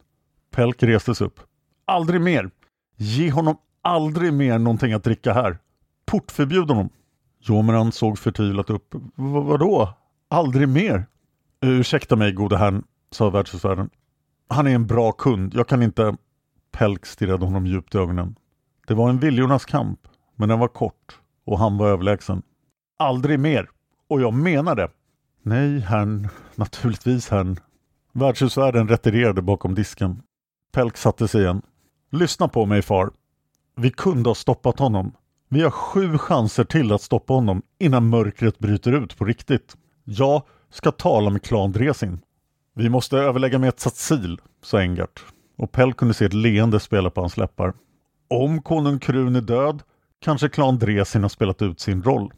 Pelk 0.51 0.83
restes 0.83 1.21
upp. 1.21 1.39
Aldrig 1.85 2.21
mer! 2.21 2.49
Ge 2.95 3.31
honom 3.31 3.57
aldrig 3.81 4.33
mer 4.33 4.59
någonting 4.59 4.93
att 4.93 5.03
dricka 5.03 5.33
här. 5.33 5.57
Portförbjud 6.05 6.69
honom. 6.69 6.89
Jomeran 7.39 7.91
såg 7.91 8.19
förtvivlat 8.19 8.69
upp. 8.69 8.95
Vadå? 9.15 9.93
Aldrig 10.29 10.69
mer? 10.69 11.05
Ursäkta 11.61 12.15
mig 12.15 12.31
gode 12.31 12.57
herrn, 12.57 12.83
sa 13.11 13.29
värdshusvärden. 13.29 13.89
Han 14.53 14.67
är 14.67 14.75
en 14.75 14.87
bra 14.87 15.11
kund. 15.11 15.53
Jag 15.55 15.67
kan 15.67 15.83
inte... 15.83 16.15
Pelk 16.71 17.05
stirrade 17.05 17.45
honom 17.45 17.65
djupt 17.67 17.95
i 17.95 17.97
ögonen. 17.97 18.35
Det 18.87 18.93
var 18.93 19.09
en 19.09 19.19
viljornas 19.19 19.65
kamp, 19.65 19.99
men 20.35 20.49
den 20.49 20.59
var 20.59 20.67
kort 20.67 21.19
och 21.45 21.59
han 21.59 21.77
var 21.77 21.89
överlägsen. 21.89 22.41
Aldrig 22.99 23.39
mer! 23.39 23.69
Och 24.09 24.21
jag 24.21 24.33
menar 24.33 24.75
det! 24.75 24.89
Nej, 25.41 25.79
herrn. 25.79 26.27
Naturligtvis, 26.55 27.29
herrn. 27.29 27.59
Värdshusvärden 28.13 28.87
retirerade 28.87 29.41
bakom 29.41 29.75
disken. 29.75 30.21
Pelk 30.73 30.97
satte 30.97 31.27
sig 31.27 31.41
igen. 31.41 31.61
Lyssna 32.11 32.47
på 32.47 32.65
mig, 32.65 32.81
far. 32.81 33.11
Vi 33.75 33.89
kunde 33.89 34.29
ha 34.29 34.35
stoppat 34.35 34.79
honom. 34.79 35.11
Vi 35.49 35.61
har 35.61 35.71
sju 35.71 36.17
chanser 36.17 36.63
till 36.63 36.91
att 36.91 37.01
stoppa 37.01 37.33
honom 37.33 37.61
innan 37.79 38.09
mörkret 38.09 38.59
bryter 38.59 38.91
ut 38.91 39.17
på 39.17 39.25
riktigt. 39.25 39.77
Jag 40.03 40.43
ska 40.69 40.91
tala 40.91 41.29
med 41.29 41.43
klan 41.43 41.71
Dresin. 41.71 42.21
Vi 42.75 42.89
måste 42.89 43.17
överlägga 43.17 43.59
med 43.59 43.69
ett 43.69 43.79
sa 44.61 44.79
Engart 44.79 45.25
och 45.57 45.71
Pell 45.71 45.93
kunde 45.93 46.13
se 46.13 46.25
ett 46.25 46.33
leende 46.33 46.79
spela 46.79 47.09
på 47.09 47.21
hans 47.21 47.37
läppar. 47.37 47.73
Om 48.27 48.61
konung 48.61 48.99
Krun 48.99 49.35
är 49.35 49.41
död 49.41 49.83
kanske 50.21 50.49
klan 50.49 50.79
Dresin 50.79 51.21
har 51.21 51.29
spelat 51.29 51.61
ut 51.61 51.79
sin 51.79 52.03
roll. 52.03 52.33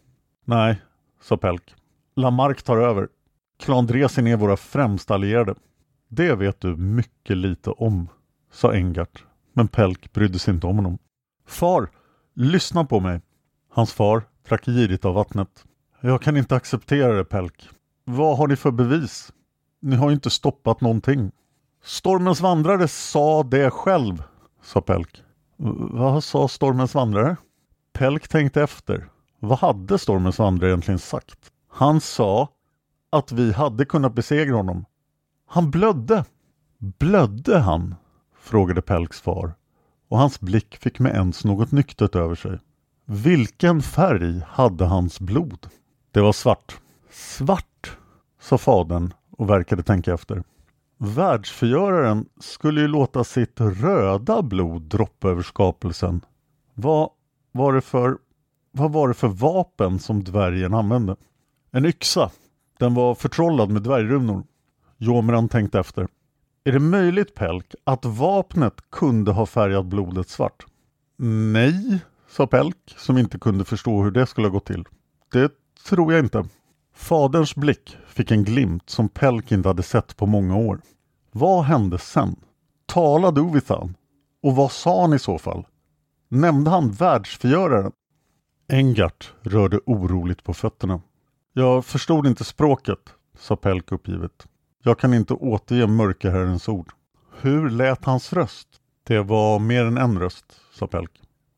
Nej, 0.46 0.82
sa 1.22 1.38
Pelk. 1.38 1.75
Lamarck 2.15 2.63
tar 2.63 2.77
över. 2.77 3.08
Klan 3.60 3.86
Dresin 3.86 4.27
är 4.27 4.38
våra 4.38 4.58
främsta 4.58 5.13
allierade. 5.13 5.56
Det 6.08 6.36
vet 6.36 6.62
du 6.62 6.75
mycket 6.75 7.38
lite 7.38 7.70
om, 7.70 8.10
sa 8.51 8.74
Engart. 8.74 9.24
Men 9.54 9.68
Pelk 9.68 10.13
brydde 10.13 10.39
sig 10.39 10.54
inte 10.54 10.68
om 10.68 10.75
honom. 10.75 10.98
Far, 11.48 11.89
lyssna 12.34 12.86
på 12.86 13.00
mig. 13.00 13.22
Hans 13.70 13.94
far 13.94 14.24
drack 14.48 14.65
girigt 14.65 15.06
av 15.06 15.13
vattnet. 15.13 15.65
Jag 16.01 16.22
kan 16.22 16.38
inte 16.38 16.56
acceptera 16.56 17.13
det, 17.13 17.25
Pelk. 17.25 17.70
Vad 18.04 18.38
har 18.38 18.48
ni 18.48 18.56
för 18.56 18.72
bevis? 18.72 19.32
Ni 19.86 19.96
har 19.96 20.10
ju 20.10 20.15
inte 20.15 20.30
stoppat 20.30 20.82
någonting. 20.82 21.32
Stormens 21.84 22.42
vandrare 22.42 22.88
sa 22.88 23.44
det 23.44 23.72
själv, 23.72 24.24
sa 24.62 24.82
Pelk. 24.82 25.24
Vad 25.92 26.24
sa 26.24 26.48
Stormens 26.48 26.96
vandrare? 26.96 27.38
Pelk 27.94 28.27
tänkte 28.27 28.62
efter. 28.62 29.10
Vad 29.39 29.60
hade 29.60 29.98
Stormens 29.98 30.39
vandrare 30.39 30.70
egentligen 30.70 31.00
sagt? 31.00 31.39
Han 31.70 32.01
sa 32.01 32.50
att 33.10 33.32
vi 33.32 33.51
hade 33.51 33.86
kunnat 33.86 34.13
besegra 34.13 34.56
honom. 34.56 34.86
Han 35.48 35.72
blödde. 35.72 36.25
Blödde 36.77 37.60
han? 37.60 37.96
frågade 38.39 38.82
Pelks 38.82 39.22
far 39.22 39.54
och 40.10 40.18
hans 40.18 40.39
blick 40.39 40.77
fick 40.77 41.00
med 41.00 41.15
ens 41.15 41.44
något 41.44 41.72
nyktert 41.72 42.15
över 42.15 42.36
sig. 42.36 42.60
Vilken 43.06 43.82
färg 43.82 44.42
hade 44.48 44.86
hans 44.86 45.20
blod? 45.20 45.68
Det 46.12 46.22
var 46.22 46.34
svart. 46.34 46.80
Svart, 47.12 47.98
sa 48.39 48.58
fadern 48.58 49.13
och 49.38 49.50
verkade 49.50 49.84
tänka 49.84 50.13
efter. 50.13 50.44
Världsförgöraren 50.98 52.25
skulle 52.39 52.82
ju 52.82 52.88
låta 52.88 53.24
sitt 53.24 53.62
röda 53.62 54.42
blod 54.42 54.82
droppa 54.82 55.30
över 55.30 55.44
skapelsen. 55.44 56.22
Vad 56.74 57.10
var 57.51 57.74
det 57.74 57.82
för, 57.82 58.18
vad 58.72 58.92
var 58.92 59.08
det 59.08 59.13
för 59.13 59.27
vapen 59.27 60.00
som 60.00 60.24
dvärgen 60.24 60.74
använde? 60.74 61.15
En 61.72 61.86
yxa. 61.86 62.32
Den 62.80 62.94
var 62.94 63.15
förtrollad 63.15 63.70
med 63.70 63.82
dvärgrunor. 63.82 64.44
Jomran 64.98 65.50
tänkte 65.50 65.80
efter. 65.80 66.08
Är 66.63 66.72
det 66.72 66.80
möjligt, 66.80 67.34
Pelk, 67.36 67.75
att 67.84 68.06
vapnet 68.06 68.74
kunde 68.89 69.32
ha 69.32 69.46
färgat 69.46 69.86
blodet 69.86 70.30
svart? 70.30 70.65
Nej, 71.18 72.00
sa 72.30 72.48
Pelk, 72.48 72.77
som 72.98 73.18
inte 73.18 73.39
kunde 73.39 73.65
förstå 73.65 74.04
hur 74.04 74.12
det 74.12 74.25
skulle 74.25 74.48
ha 74.48 74.51
gått 74.51 74.65
till. 74.65 74.86
Det 75.32 75.51
tror 75.88 76.13
jag 76.13 76.25
inte. 76.25 76.46
Faderns 76.96 77.56
blick 77.56 77.98
fick 78.08 78.32
en 78.32 78.44
glimt 78.44 78.90
som 78.90 79.10
Pelk 79.10 79.52
inte 79.52 79.70
hade 79.70 79.84
sett 79.84 80.18
på 80.18 80.25
många 80.25 80.56
år. 80.56 80.82
Vad 81.32 81.64
hände 81.64 82.00
sen? 82.00 82.36
Talade 82.86 83.42
Uvithan? 83.42 83.96
Och 84.44 84.56
vad 84.56 84.72
sa 84.72 85.02
han 85.02 85.14
i 85.14 85.20
så 85.20 85.38
fall? 85.38 85.66
Nämnde 86.30 86.70
han 86.70 86.92
världsförgöraren? 86.92 87.92
Engart 88.70 89.34
rörde 89.42 89.80
oroligt 89.86 90.44
på 90.44 90.54
fötterna. 90.54 91.02
Jag 91.54 91.86
förstod 91.86 92.28
inte 92.28 92.44
språket, 92.44 93.00
sa 93.38 93.56
Pelk 93.56 93.92
uppgivet. 93.92 94.48
Jag 94.84 95.00
kan 95.00 95.14
inte 95.14 95.34
återge 95.34 95.88
mörkerherrens 95.88 96.70
ord. 96.70 96.92
Hur 97.42 97.70
lät 97.70 98.06
hans 98.06 98.34
röst? 98.34 98.68
Det 99.04 99.20
var 99.20 99.60
mer 99.60 99.86
än 99.86 99.98
en 99.98 100.20
röst, 100.20 100.46
sa 100.74 100.88
Pelk. 100.88 101.12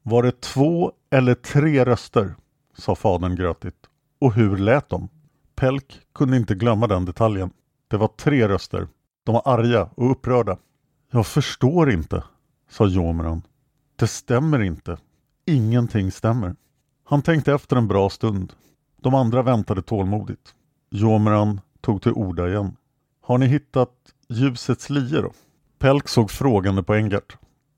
Var 0.04 0.24
det 0.24 0.42
två 0.42 0.92
eller 1.12 1.36
tre 1.36 1.86
röster? 1.86 2.36
sa 2.78 2.96
fadern 2.96 3.36
grötigt. 3.36 3.78
Och 4.20 4.34
hur 4.34 4.58
lät 4.58 4.90
de? 4.90 5.10
Pelk 5.60 6.00
kunde 6.14 6.38
inte 6.38 6.56
glömma 6.56 6.88
den 6.88 7.06
detaljen. 7.06 7.52
Det 7.88 7.98
var 7.98 8.08
tre 8.08 8.48
röster. 8.48 8.88
De 9.24 9.34
var 9.34 9.42
arga 9.46 9.90
och 9.96 10.12
upprörda. 10.12 10.58
Jag 11.12 11.28
förstår 11.28 11.92
inte, 11.92 12.24
sa 12.70 12.88
Jomran. 12.88 13.42
Det 13.96 14.08
stämmer 14.08 14.62
inte. 14.62 14.98
Ingenting 15.46 16.12
stämmer. 16.12 16.56
Han 17.04 17.22
tänkte 17.22 17.54
efter 17.54 17.76
en 17.76 17.88
bra 17.88 18.10
stund. 18.10 18.54
De 19.02 19.16
andra 19.16 19.42
väntade 19.42 19.82
tålmodigt. 19.82 20.56
Jomran 20.90 21.62
tog 21.82 22.02
till 22.02 22.12
orda 22.12 22.48
igen. 22.48 22.76
Har 23.22 23.38
ni 23.38 23.46
hittat 23.46 23.94
ljusets 24.30 24.90
lie 24.90 25.22
då? 25.22 25.32
Pelk 25.80 26.08
såg 26.08 26.32
frågande 26.32 26.84
på 26.84 26.94
Engart. 26.94 27.38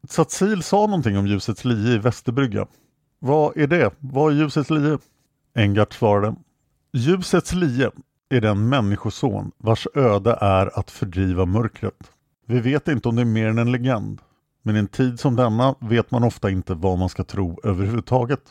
Satsil 0.09 0.63
sa 0.63 0.85
någonting 0.85 1.17
om 1.17 1.27
ljusets 1.27 1.65
lie 1.65 1.95
i 1.95 1.97
Västerbrygga. 1.97 2.67
Vad 3.19 3.57
är 3.57 3.67
det? 3.67 3.93
Vad 3.99 4.33
är 4.33 4.37
ljusets 4.37 4.69
lie? 4.69 4.97
Engart 5.55 5.93
svarade. 5.93 6.35
Ljusets 6.93 7.53
lie 7.53 7.91
är 8.29 8.41
den 8.41 8.69
människoson 8.69 9.51
vars 9.57 9.87
öde 9.95 10.37
är 10.41 10.79
att 10.79 10.91
fördriva 10.91 11.45
mörkret. 11.45 12.11
Vi 12.45 12.59
vet 12.59 12.87
inte 12.87 13.09
om 13.09 13.15
det 13.15 13.21
är 13.21 13.25
mer 13.25 13.47
än 13.47 13.57
en 13.57 13.71
legend, 13.71 14.21
men 14.63 14.75
i 14.75 14.79
en 14.79 14.87
tid 14.87 15.19
som 15.19 15.35
denna 15.35 15.75
vet 15.79 16.11
man 16.11 16.23
ofta 16.23 16.49
inte 16.49 16.73
vad 16.73 16.99
man 16.99 17.09
ska 17.09 17.23
tro 17.23 17.59
överhuvudtaget. 17.63 18.41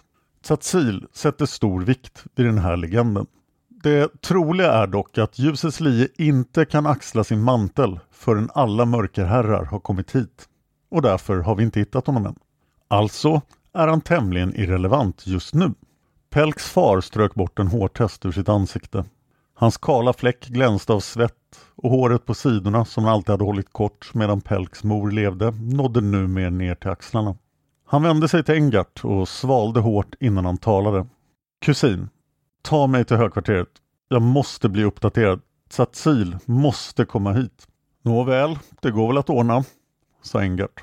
Tsatzil 0.42 1.06
sätter 1.12 1.46
stor 1.46 1.80
vikt 1.80 2.24
vid 2.34 2.46
den 2.46 2.58
här 2.58 2.76
legenden. 2.76 3.26
Det 3.68 4.20
troliga 4.22 4.72
är 4.72 4.86
dock 4.86 5.18
att 5.18 5.38
ljusets 5.38 5.80
lie 5.80 6.08
inte 6.18 6.64
kan 6.64 6.86
axla 6.86 7.24
sin 7.24 7.42
mantel 7.42 8.00
förrän 8.10 8.50
alla 8.54 8.84
mörkerherrar 8.84 9.64
har 9.64 9.80
kommit 9.80 10.16
hit. 10.16 10.48
Och 10.90 11.02
därför 11.02 11.38
har 11.38 11.54
vi 11.54 11.62
inte 11.62 11.80
hittat 11.80 12.06
honom 12.06 12.26
än. 12.26 12.36
Alltså 12.88 13.42
är 13.72 13.88
han 13.88 14.00
tämligen 14.00 14.54
irrelevant 14.54 15.26
just 15.26 15.54
nu. 15.54 15.74
Pelks 16.30 16.70
far 16.70 17.00
strök 17.00 17.34
bort 17.34 17.58
en 17.58 17.68
hårtest 17.68 18.26
ur 18.26 18.32
sitt 18.32 18.48
ansikte. 18.48 19.04
Hans 19.54 19.76
kala 19.76 20.12
fläck 20.12 20.46
glänste 20.46 20.92
av 20.92 21.00
svett 21.00 21.60
och 21.76 21.90
håret 21.90 22.26
på 22.26 22.34
sidorna 22.34 22.84
som 22.84 23.04
han 23.04 23.12
alltid 23.12 23.30
hade 23.30 23.44
hållit 23.44 23.72
kort 23.72 24.14
medan 24.14 24.40
Pelks 24.40 24.84
mor 24.84 25.10
levde 25.10 25.50
nådde 25.50 26.00
nu 26.00 26.26
mer 26.26 26.50
ner 26.50 26.74
till 26.74 26.90
axlarna. 26.90 27.36
Han 27.86 28.02
vände 28.02 28.28
sig 28.28 28.44
till 28.44 28.54
Engart 28.54 29.04
och 29.04 29.28
svalde 29.28 29.80
hårt 29.80 30.14
innan 30.20 30.44
han 30.44 30.58
talade. 30.58 31.06
Kusin, 31.60 32.08
ta 32.62 32.86
mig 32.86 33.04
till 33.04 33.16
högkvarteret. 33.16 33.68
Jag 34.08 34.22
måste 34.22 34.68
bli 34.68 34.84
uppdaterad. 34.84 35.40
Satsil 35.70 36.36
måste 36.44 37.04
komma 37.04 37.32
hit. 37.32 37.66
Nåväl, 38.02 38.58
det 38.80 38.90
går 38.90 39.08
väl 39.08 39.18
att 39.18 39.30
ordna, 39.30 39.64
sa 40.22 40.40
Engart. 40.40 40.82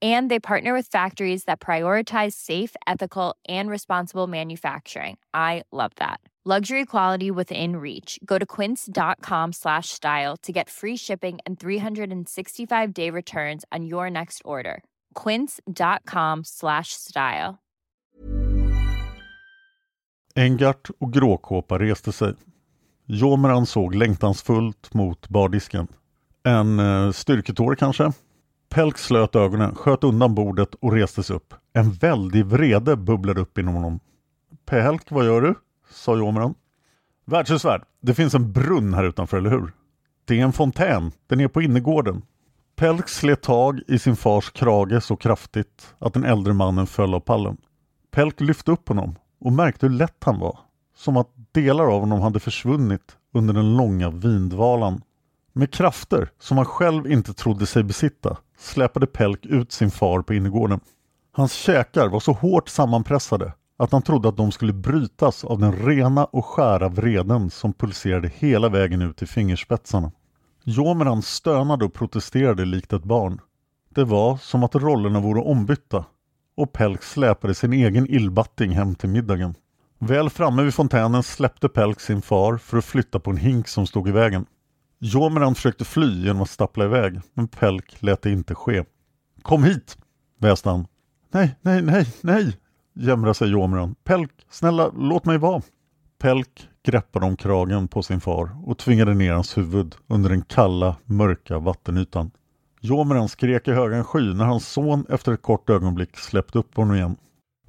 and 0.00 0.30
they 0.30 0.40
partner 0.40 0.72
with 0.72 0.86
factories 0.86 1.44
that 1.44 1.60
prioritize 1.60 2.32
safe 2.32 2.76
ethical 2.86 3.36
and 3.48 3.68
responsible 3.68 4.26
manufacturing 4.26 5.18
i 5.34 5.62
love 5.72 5.92
that 5.96 6.20
luxury 6.44 6.86
quality 6.86 7.30
within 7.30 7.76
reach 7.76 8.18
go 8.24 8.38
to 8.38 8.46
quince.com 8.46 9.52
slash 9.52 9.90
style 9.90 10.36
to 10.36 10.52
get 10.52 10.70
free 10.70 10.96
shipping 10.96 11.38
and 11.44 11.60
365 11.60 12.94
day 12.94 13.10
returns 13.10 13.64
on 13.70 13.84
your 13.84 14.08
next 14.08 14.40
order 14.44 14.82
quince.com 15.14 16.44
slash 16.44 16.94
style 16.94 17.58
Engart 20.34 20.90
och 20.98 21.12
Gråkåpa 21.12 21.78
reste 21.78 22.12
sig. 22.12 22.34
Jomeran 23.06 23.66
såg 23.66 23.94
längtansfullt 23.94 24.94
mot 24.94 25.28
bardisken. 25.28 25.88
En 26.44 26.80
eh, 26.80 27.10
styrketår 27.10 27.74
kanske? 27.74 28.12
Pelk 28.74 28.98
slöt 28.98 29.36
ögonen, 29.36 29.74
sköt 29.74 30.04
undan 30.04 30.34
bordet 30.34 30.74
och 30.74 30.92
reste 30.92 31.22
sig 31.22 31.36
upp. 31.36 31.54
En 31.72 31.92
väldig 31.92 32.46
vrede 32.46 32.96
bubblade 32.96 33.40
upp 33.40 33.58
inom 33.58 33.74
honom. 33.74 34.00
Pelk, 34.66 35.10
vad 35.10 35.26
gör 35.26 35.40
du? 35.40 35.54
sa 35.90 36.16
Jomeran. 36.16 36.54
Värdshusvärd, 37.24 37.82
det 38.00 38.14
finns 38.14 38.34
en 38.34 38.52
brunn 38.52 38.94
här 38.94 39.04
utanför, 39.04 39.36
eller 39.36 39.50
hur? 39.50 39.72
Det 40.24 40.40
är 40.40 40.44
en 40.44 40.52
fontän, 40.52 41.12
den 41.26 41.40
är 41.40 41.48
på 41.48 41.62
innergården. 41.62 42.22
Pelk 42.76 43.08
slet 43.08 43.42
tag 43.42 43.80
i 43.88 43.98
sin 43.98 44.16
fars 44.16 44.50
krage 44.50 45.02
så 45.02 45.16
kraftigt 45.16 45.94
att 45.98 46.14
den 46.14 46.24
äldre 46.24 46.52
mannen 46.52 46.86
föll 46.86 47.14
av 47.14 47.20
pallen. 47.20 47.56
Pelk 48.10 48.40
lyfte 48.40 48.72
upp 48.72 48.88
honom 48.88 49.14
och 49.40 49.52
märkte 49.52 49.86
hur 49.86 49.94
lätt 49.94 50.24
han 50.24 50.38
var. 50.38 50.58
Som 50.96 51.16
att 51.16 51.28
delar 51.52 51.84
av 51.84 52.00
honom 52.00 52.20
hade 52.20 52.40
försvunnit 52.40 53.16
under 53.34 53.54
den 53.54 53.76
långa 53.76 54.10
vindvalan. 54.10 55.02
Med 55.52 55.70
krafter 55.70 56.30
som 56.38 56.56
han 56.56 56.66
själv 56.66 57.06
inte 57.12 57.34
trodde 57.34 57.66
sig 57.66 57.82
besitta 57.82 58.36
släpade 58.60 59.06
Pelk 59.06 59.46
ut 59.46 59.72
sin 59.72 59.90
far 59.90 60.22
på 60.22 60.34
innergården. 60.34 60.80
Hans 61.32 61.52
käkar 61.52 62.08
var 62.08 62.20
så 62.20 62.32
hårt 62.32 62.68
sammanpressade 62.68 63.52
att 63.76 63.92
han 63.92 64.02
trodde 64.02 64.28
att 64.28 64.36
de 64.36 64.52
skulle 64.52 64.72
brytas 64.72 65.44
av 65.44 65.58
den 65.58 65.72
rena 65.72 66.24
och 66.24 66.46
skära 66.46 66.88
vreden 66.88 67.50
som 67.50 67.72
pulserade 67.72 68.30
hela 68.34 68.68
vägen 68.68 69.02
ut 69.02 69.22
i 69.22 69.26
fingerspetsarna. 69.26 70.12
Jomeran 70.64 71.22
stönade 71.22 71.84
och 71.84 71.94
protesterade 71.94 72.64
likt 72.64 72.92
ett 72.92 73.04
barn. 73.04 73.40
Det 73.94 74.04
var 74.04 74.36
som 74.36 74.64
att 74.64 74.74
rollerna 74.74 75.20
vore 75.20 75.40
ombytta 75.40 76.04
och 76.56 76.72
Pelk 76.72 77.02
släpade 77.02 77.54
sin 77.54 77.72
egen 77.72 78.06
illbatting 78.06 78.70
hem 78.70 78.94
till 78.94 79.08
middagen. 79.08 79.54
Väl 79.98 80.30
framme 80.30 80.62
vid 80.62 80.74
fontänen 80.74 81.22
släppte 81.22 81.68
Pelk 81.68 82.00
sin 82.00 82.22
far 82.22 82.56
för 82.56 82.78
att 82.78 82.84
flytta 82.84 83.20
på 83.20 83.30
en 83.30 83.36
hink 83.36 83.68
som 83.68 83.86
stod 83.86 84.08
i 84.08 84.12
vägen. 84.12 84.46
Jomeran 85.02 85.54
försökte 85.54 85.84
fly 85.84 86.24
genom 86.24 86.42
att 86.42 86.50
stappla 86.50 86.84
iväg, 86.84 87.20
men 87.34 87.48
Pelk 87.48 88.02
lät 88.02 88.22
det 88.22 88.30
inte 88.30 88.54
ske. 88.54 88.84
Kom 89.42 89.64
hit! 89.64 89.98
väste 90.38 90.68
han. 90.68 90.86
Nej, 91.30 91.56
nej, 91.60 91.82
nej, 91.82 92.06
nej, 92.20 92.56
jämrade 92.94 93.34
sig 93.34 93.48
Jomeran. 93.48 93.94
Pelk, 94.04 94.30
snälla, 94.50 94.90
låt 94.96 95.24
mig 95.24 95.38
vara. 95.38 95.62
Pelk 96.18 96.68
greppade 96.82 97.26
om 97.26 97.36
kragen 97.36 97.88
på 97.88 98.02
sin 98.02 98.20
far 98.20 98.50
och 98.64 98.78
tvingade 98.78 99.14
ner 99.14 99.32
hans 99.32 99.58
huvud 99.58 99.94
under 100.06 100.30
den 100.30 100.42
kalla, 100.42 100.96
mörka 101.04 101.58
vattenytan. 101.58 102.30
Jomeran 102.80 103.28
skrek 103.28 103.68
i 103.68 103.72
högan 103.72 104.04
sky 104.04 104.34
när 104.34 104.44
hans 104.44 104.68
son 104.68 105.06
efter 105.08 105.32
ett 105.32 105.42
kort 105.42 105.70
ögonblick 105.70 106.16
släppte 106.16 106.58
upp 106.58 106.76
honom 106.76 106.96
igen. 106.96 107.16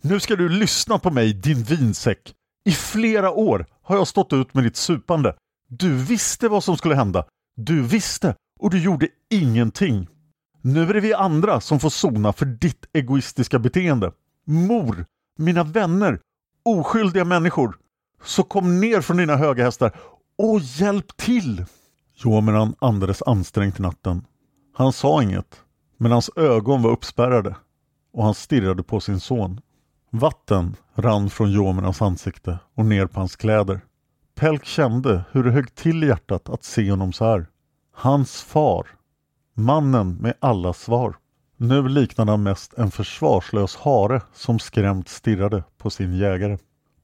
Nu 0.01 0.19
ska 0.19 0.35
du 0.35 0.49
lyssna 0.49 0.99
på 0.99 1.11
mig, 1.11 1.33
din 1.33 1.63
vinsäck! 1.63 2.33
I 2.65 2.71
flera 2.71 3.31
år 3.31 3.65
har 3.81 3.97
jag 3.97 4.07
stått 4.07 4.33
ut 4.33 4.53
med 4.53 4.63
ditt 4.63 4.75
supande. 4.75 5.35
Du 5.73 5.95
visste 5.95 6.49
vad 6.49 6.63
som 6.63 6.77
skulle 6.77 6.95
hända. 6.95 7.25
Du 7.55 7.81
visste 7.81 8.35
och 8.59 8.69
du 8.69 8.79
gjorde 8.79 9.07
ingenting. 9.29 10.07
Nu 10.61 10.81
är 10.89 10.93
det 10.93 10.99
vi 10.99 11.13
andra 11.13 11.61
som 11.61 11.79
får 11.79 11.89
sona 11.89 12.33
för 12.33 12.45
ditt 12.45 12.85
egoistiska 12.93 13.59
beteende. 13.59 14.11
Mor, 14.45 15.05
mina 15.37 15.63
vänner, 15.63 16.19
oskyldiga 16.65 17.25
människor. 17.25 17.75
Så 18.23 18.43
kom 18.43 18.79
ner 18.79 19.01
från 19.01 19.17
dina 19.17 19.35
höga 19.35 19.63
hästar 19.63 19.95
och 20.37 20.59
hjälp 20.59 21.17
till! 21.17 21.65
Jomeran 22.15 22.75
andades 22.79 23.21
ansträngt 23.21 23.79
i 23.79 23.81
natten. 23.81 24.25
Han 24.73 24.93
sa 24.93 25.23
inget, 25.23 25.61
men 25.97 26.11
hans 26.11 26.29
ögon 26.35 26.81
var 26.81 26.91
uppspärrade 26.91 27.55
och 28.13 28.23
han 28.23 28.35
stirrade 28.35 28.83
på 28.83 28.99
sin 28.99 29.19
son. 29.19 29.61
Vatten 30.09 30.75
rann 30.95 31.29
från 31.29 31.51
Jomerans 31.51 32.01
ansikte 32.01 32.59
och 32.75 32.85
ner 32.85 33.05
på 33.05 33.19
hans 33.19 33.35
kläder. 33.35 33.81
Pelk 34.35 34.65
kände 34.65 35.23
hur 35.31 35.43
det 35.43 35.51
högg 35.51 35.75
till 35.75 36.03
i 36.03 36.07
hjärtat 36.07 36.49
att 36.49 36.63
se 36.63 36.91
honom 36.91 37.13
så 37.13 37.25
här. 37.25 37.47
Hans 37.93 38.41
far. 38.41 38.87
Mannen 39.53 40.15
med 40.15 40.33
alla 40.39 40.73
svar. 40.73 41.15
Nu 41.57 41.87
liknade 41.87 42.31
han 42.31 42.43
mest 42.43 42.73
en 42.73 42.91
försvarslös 42.91 43.75
hare 43.75 44.21
som 44.33 44.59
skrämt 44.59 45.09
stirrade 45.09 45.63
på 45.77 45.89
sin 45.89 46.17
jägare. 46.17 46.57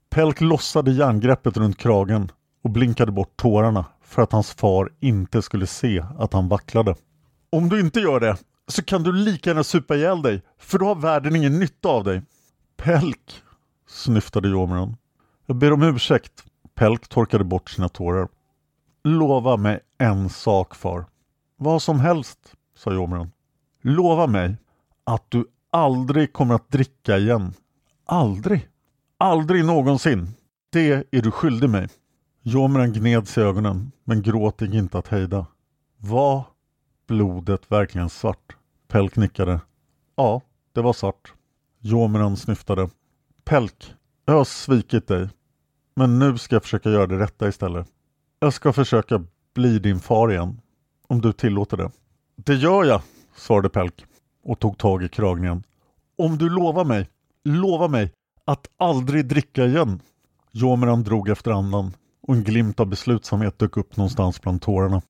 Pelk 0.09 0.41
lossade 0.41 0.91
järngreppet 0.91 1.57
runt 1.57 1.77
kragen 1.77 2.31
och 2.63 2.69
blinkade 2.69 3.11
bort 3.11 3.37
tårarna 3.37 3.85
för 4.03 4.21
att 4.21 4.31
hans 4.31 4.51
far 4.51 4.89
inte 4.99 5.41
skulle 5.41 5.67
se 5.67 6.03
att 6.17 6.33
han 6.33 6.49
vacklade. 6.49 6.95
Om 7.49 7.69
du 7.69 7.79
inte 7.79 7.99
gör 7.99 8.19
det 8.19 8.37
så 8.67 8.83
kan 8.83 9.03
du 9.03 9.11
lika 9.11 9.49
gärna 9.49 9.63
supa 9.63 9.95
ihjäl 9.95 10.21
dig 10.21 10.41
för 10.59 10.79
då 10.79 10.85
har 10.85 10.95
världen 10.95 11.35
ingen 11.35 11.59
nytta 11.59 11.89
av 11.89 12.03
dig. 12.03 12.21
Pelk, 12.77 13.43
snyftade 13.87 14.49
Jomeron. 14.49 14.95
Jag 15.45 15.55
ber 15.55 15.73
om 15.73 15.83
ursäkt. 15.83 16.43
Pelk 16.77 17.07
torkade 17.07 17.43
bort 17.43 17.69
sina 17.69 17.89
tårar. 17.89 18.27
Lova 19.03 19.57
mig 19.57 19.79
en 19.97 20.29
sak 20.29 20.75
far. 20.75 21.05
Vad 21.55 21.81
som 21.81 21.99
helst, 21.99 22.55
sa 22.75 22.93
Jomran. 22.93 23.31
Lova 23.81 24.27
mig 24.27 24.55
att 25.03 25.31
du 25.31 25.45
aldrig 25.69 26.33
kommer 26.33 26.55
att 26.55 26.71
dricka 26.71 27.17
igen. 27.17 27.53
Aldrig. 28.05 28.67
Aldrig 29.17 29.65
någonsin. 29.65 30.27
Det 30.69 30.91
är 31.11 31.21
du 31.21 31.31
skyldig 31.31 31.69
mig. 31.69 31.87
Jomeran 32.41 32.93
gned 32.93 33.27
sig 33.27 33.43
i 33.43 33.47
ögonen, 33.47 33.91
men 34.03 34.21
gråt 34.21 34.61
gick 34.61 34.73
inte 34.73 34.97
att 34.97 35.07
hejda. 35.07 35.45
Var 35.97 36.43
blodet 37.07 37.71
verkligen 37.71 38.09
svart? 38.09 38.55
Pelk 38.87 39.15
nickade. 39.15 39.61
Ja, 40.15 40.41
det 40.73 40.81
var 40.81 40.93
svart. 40.93 41.33
Jomeran 41.79 42.37
snyftade. 42.37 42.89
Pelk, 43.43 43.93
jag 44.25 44.33
har 44.33 44.45
svikit 44.45 45.07
dig. 45.07 45.29
Men 45.97 46.19
nu 46.19 46.37
ska 46.37 46.55
jag 46.55 46.63
försöka 46.63 46.89
göra 46.89 47.07
det 47.07 47.19
rätta 47.19 47.47
istället. 47.47 47.87
Jag 48.39 48.53
ska 48.53 48.73
försöka 48.73 49.23
bli 49.53 49.79
din 49.79 49.99
far 49.99 50.31
igen. 50.31 50.61
Om 51.07 51.21
du 51.21 51.33
tillåter 51.33 51.77
det. 51.77 51.91
Det 52.35 52.55
gör 52.55 52.83
jag, 52.83 53.01
svarade 53.35 53.69
Pelk 53.69 54.05
och 54.43 54.59
tog 54.59 54.77
tag 54.77 55.03
i 55.03 55.09
kragningen. 55.09 55.63
Om 56.17 56.37
du 56.37 56.49
lovar 56.49 56.85
mig, 56.85 57.09
lova 57.43 57.87
mig 57.87 58.13
att 58.45 58.67
aldrig 58.77 59.25
dricka 59.25 59.65
igen. 59.65 60.01
Jomeran 60.51 61.03
drog 61.03 61.29
efter 61.29 61.51
andan 61.51 61.93
och 62.21 62.35
en 62.35 62.43
glimt 62.43 62.79
av 62.79 62.87
beslutsamhet 62.87 63.59
dök 63.59 63.77
upp 63.77 63.97
någonstans 63.97 64.41
bland 64.41 64.61
tårarna. 64.61 65.01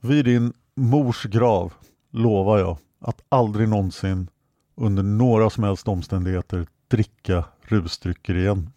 Vid 0.00 0.24
din 0.24 0.52
mors 0.74 1.24
grav 1.24 1.72
lovar 2.10 2.58
jag 2.58 2.78
att 3.00 3.22
aldrig 3.28 3.68
någonsin 3.68 4.28
under 4.74 5.02
några 5.02 5.50
som 5.50 5.64
helst 5.64 5.88
omständigheter 5.88 6.66
dricka 6.88 7.44
rusdrycker 7.62 8.36
igen. 8.36 8.70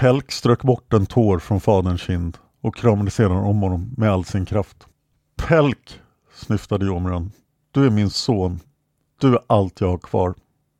Pelk 0.00 0.32
strök 0.32 0.62
bort 0.62 0.92
en 0.92 1.06
tår 1.06 1.38
från 1.38 1.60
faderns 1.60 2.00
kind 2.00 2.38
och 2.60 2.76
kramade 2.76 3.10
sedan 3.10 3.32
om 3.32 3.62
honom 3.62 3.94
med 3.96 4.10
all 4.10 4.24
sin 4.24 4.46
kraft. 4.46 4.86
Pelk, 5.36 6.00
snyftade 6.34 6.86
Jomran. 6.86 7.32
Du 7.70 7.86
är 7.86 7.90
min 7.90 8.10
son. 8.10 8.60
Du 9.20 9.34
är 9.34 9.40
allt 9.46 9.80
jag 9.80 9.88
har 9.88 9.98
kvar. 9.98 10.34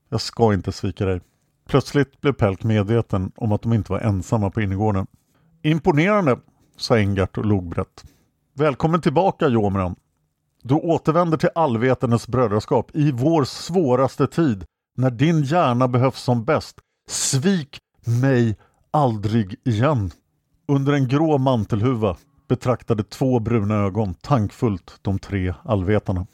Jag 0.09 0.21
ska 0.21 0.55
inte 0.55 0.73
svika 0.73 1.05
dig. 1.05 1.21
Plötsligt 1.69 2.21
blev 2.21 2.33
Pelk 2.33 2.63
medveten 2.65 3.33
om 3.37 3.53
att 3.53 3.63
de 3.63 3.73
inte 3.73 3.93
var 3.93 4.01
ensamma 4.01 4.51
på 4.51 4.61
innergården. 4.61 5.07
Imponerande, 5.63 6.39
sa 6.77 6.99
Engart 6.99 7.39
och 7.39 7.47
log 7.47 7.69
brett. 7.69 8.05
Välkommen 8.55 9.01
tillbaka 9.01 9.49
Jomran. 9.49 9.97
Du 10.63 10.75
återvänder 10.75 11.39
till 11.39 11.51
allvetendes 11.55 12.29
brödraskap 12.29 12.91
i 12.95 13.13
vår 13.13 13.45
svåraste 13.45 14.27
tid, 14.27 14.65
när 14.97 15.11
din 15.11 15.43
hjärna 15.43 15.89
behövs 15.89 16.21
som 16.21 16.45
bäst. 16.45 16.77
Svik 17.09 17.79
mig 18.07 18.57
aldrig 18.97 19.57
igen. 19.65 20.11
Under 20.69 20.93
en 20.93 21.09
grå 21.09 21.39
mantelhuva 21.39 22.17
betraktade 22.49 23.05
två 23.05 23.39
bruna 23.39 23.75
ögon 23.75 24.15
tankfullt 24.15 24.99
de 25.03 25.19
tre 25.19 25.55
allvetarna. 25.65 26.27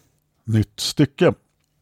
Nytt 0.44 0.80
stycke. 0.80 1.34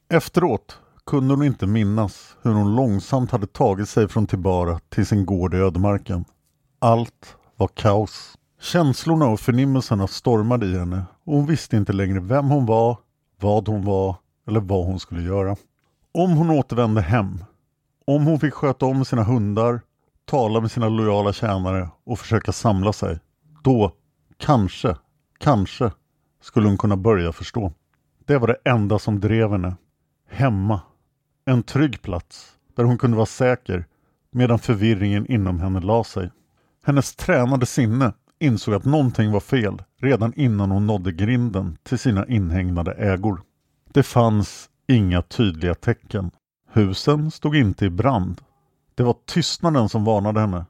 Efteråt 0.09 0.79
kunde 1.07 1.35
hon 1.35 1.45
inte 1.45 1.67
minnas 1.67 2.37
hur 2.43 2.53
hon 2.53 2.77
långsamt 2.77 3.31
hade 3.31 3.47
tagit 3.47 3.89
sig 3.89 4.09
från 4.09 4.27
Tibara 4.27 4.81
till 4.89 5.07
sin 5.07 5.27
gård 5.27 5.55
i 5.55 5.57
ödemarken. 5.57 6.25
Allt 6.79 7.37
var 7.57 7.69
kaos. 7.69 8.39
Känslorna 8.61 9.27
och 9.27 9.41
förnimmelserna 9.41 10.07
stormade 10.07 10.67
i 10.67 10.79
henne 10.79 11.05
och 11.25 11.37
hon 11.37 11.47
visste 11.47 11.77
inte 11.77 11.93
längre 11.93 12.21
vem 12.21 12.51
hon 12.51 12.67
var, 12.67 12.99
vad 13.41 13.69
hon 13.69 13.85
var 13.85 14.17
eller 14.49 14.61
vad 14.61 14.87
hon 14.87 15.01
skulle 15.01 15.23
göra. 15.23 15.57
Om 16.13 16.31
hon 16.31 16.51
återvände 16.51 17.01
hem, 17.01 17.45
om 18.07 18.25
hon 18.25 18.41
fick 18.41 18.55
sköta 18.55 18.87
om 18.87 19.05
sina 19.05 19.25
hundar, 19.25 19.81
tala 20.31 20.61
med 20.61 20.71
sina 20.71 20.89
lojala 20.89 21.33
tjänare 21.33 21.89
och 22.05 22.19
försöka 22.19 22.53
samla 22.53 22.93
sig, 22.93 23.19
då 23.63 23.93
kanske, 24.37 24.97
kanske 25.39 25.93
skulle 26.43 26.69
hon 26.69 26.79
kunna 26.79 26.97
börja 26.97 27.33
förstå. 27.33 27.73
Det 28.25 28.39
var 28.39 28.47
det 28.47 28.71
enda 28.71 28.99
som 28.99 29.21
drev 29.21 29.51
henne. 29.51 29.77
Hemma. 30.29 30.81
En 31.45 31.63
trygg 31.63 32.03
plats 32.03 32.53
där 32.77 32.85
hon 32.85 32.99
kunde 32.99 33.17
vara 33.17 33.27
säker 33.27 33.85
medan 34.31 34.59
förvirringen 34.59 35.27
inom 35.27 35.61
henne 35.61 35.81
la 35.81 36.05
sig. 36.05 36.31
Hennes 36.85 37.17
tränade 37.17 37.67
sinne 37.67 38.13
insåg 38.39 38.75
att 38.75 38.85
någonting 38.85 39.33
var 39.33 39.41
fel 39.41 39.83
redan 40.01 40.33
innan 40.37 40.71
hon 40.71 40.87
nådde 40.87 41.13
grinden 41.13 41.79
till 41.83 41.99
sina 41.99 42.27
inhägnade 42.27 42.93
ägor. 42.93 43.43
Det 43.93 44.03
fanns 44.03 44.69
inga 44.89 45.23
tydliga 45.23 45.75
tecken. 45.75 46.31
Husen 46.73 47.31
stod 47.31 47.57
inte 47.57 47.85
i 47.85 47.91
brand. 47.91 48.41
Det 49.01 49.05
var 49.05 49.17
tystnaden 49.27 49.89
som 49.89 50.05
varnade 50.05 50.41
henne. 50.41 50.67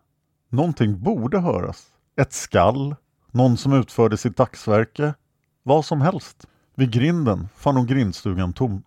Någonting 0.49 1.03
borde 1.03 1.39
höras. 1.39 1.87
Ett 2.17 2.33
skall, 2.33 2.97
någon 3.31 3.57
som 3.57 3.73
utförde 3.73 4.17
sitt 4.17 4.37
dagsverke, 4.37 5.15
vad 5.63 5.85
som 5.85 6.01
helst. 6.01 6.47
Vid 6.75 6.93
grinden 6.93 7.49
fann 7.57 7.77
hon 7.77 7.87
grindstugan 7.87 8.53
tom. 8.53 8.83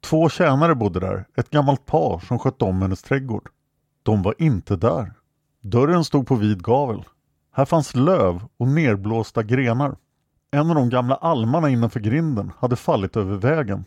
Två 0.00 0.28
tjänare 0.28 0.74
bodde 0.74 1.00
där, 1.00 1.26
ett 1.36 1.50
gammalt 1.50 1.86
par 1.86 2.18
som 2.18 2.38
skötte 2.38 2.64
om 2.64 2.82
hennes 2.82 3.02
trädgård. 3.02 3.48
De 4.02 4.22
var 4.22 4.34
inte 4.38 4.76
där. 4.76 5.12
Dörren 5.60 6.04
stod 6.04 6.26
på 6.26 6.34
vid 6.34 6.62
gavel. 6.62 7.04
Här 7.52 7.64
fanns 7.64 7.94
löv 7.94 8.42
och 8.56 8.68
nerblåsta 8.68 9.42
grenar. 9.42 9.96
En 10.50 10.70
av 10.70 10.74
de 10.74 10.90
gamla 10.90 11.14
almarna 11.14 11.68
innanför 11.68 12.00
grinden 12.00 12.52
hade 12.58 12.76
fallit 12.76 13.16
över 13.16 13.36
vägen. 13.36 13.84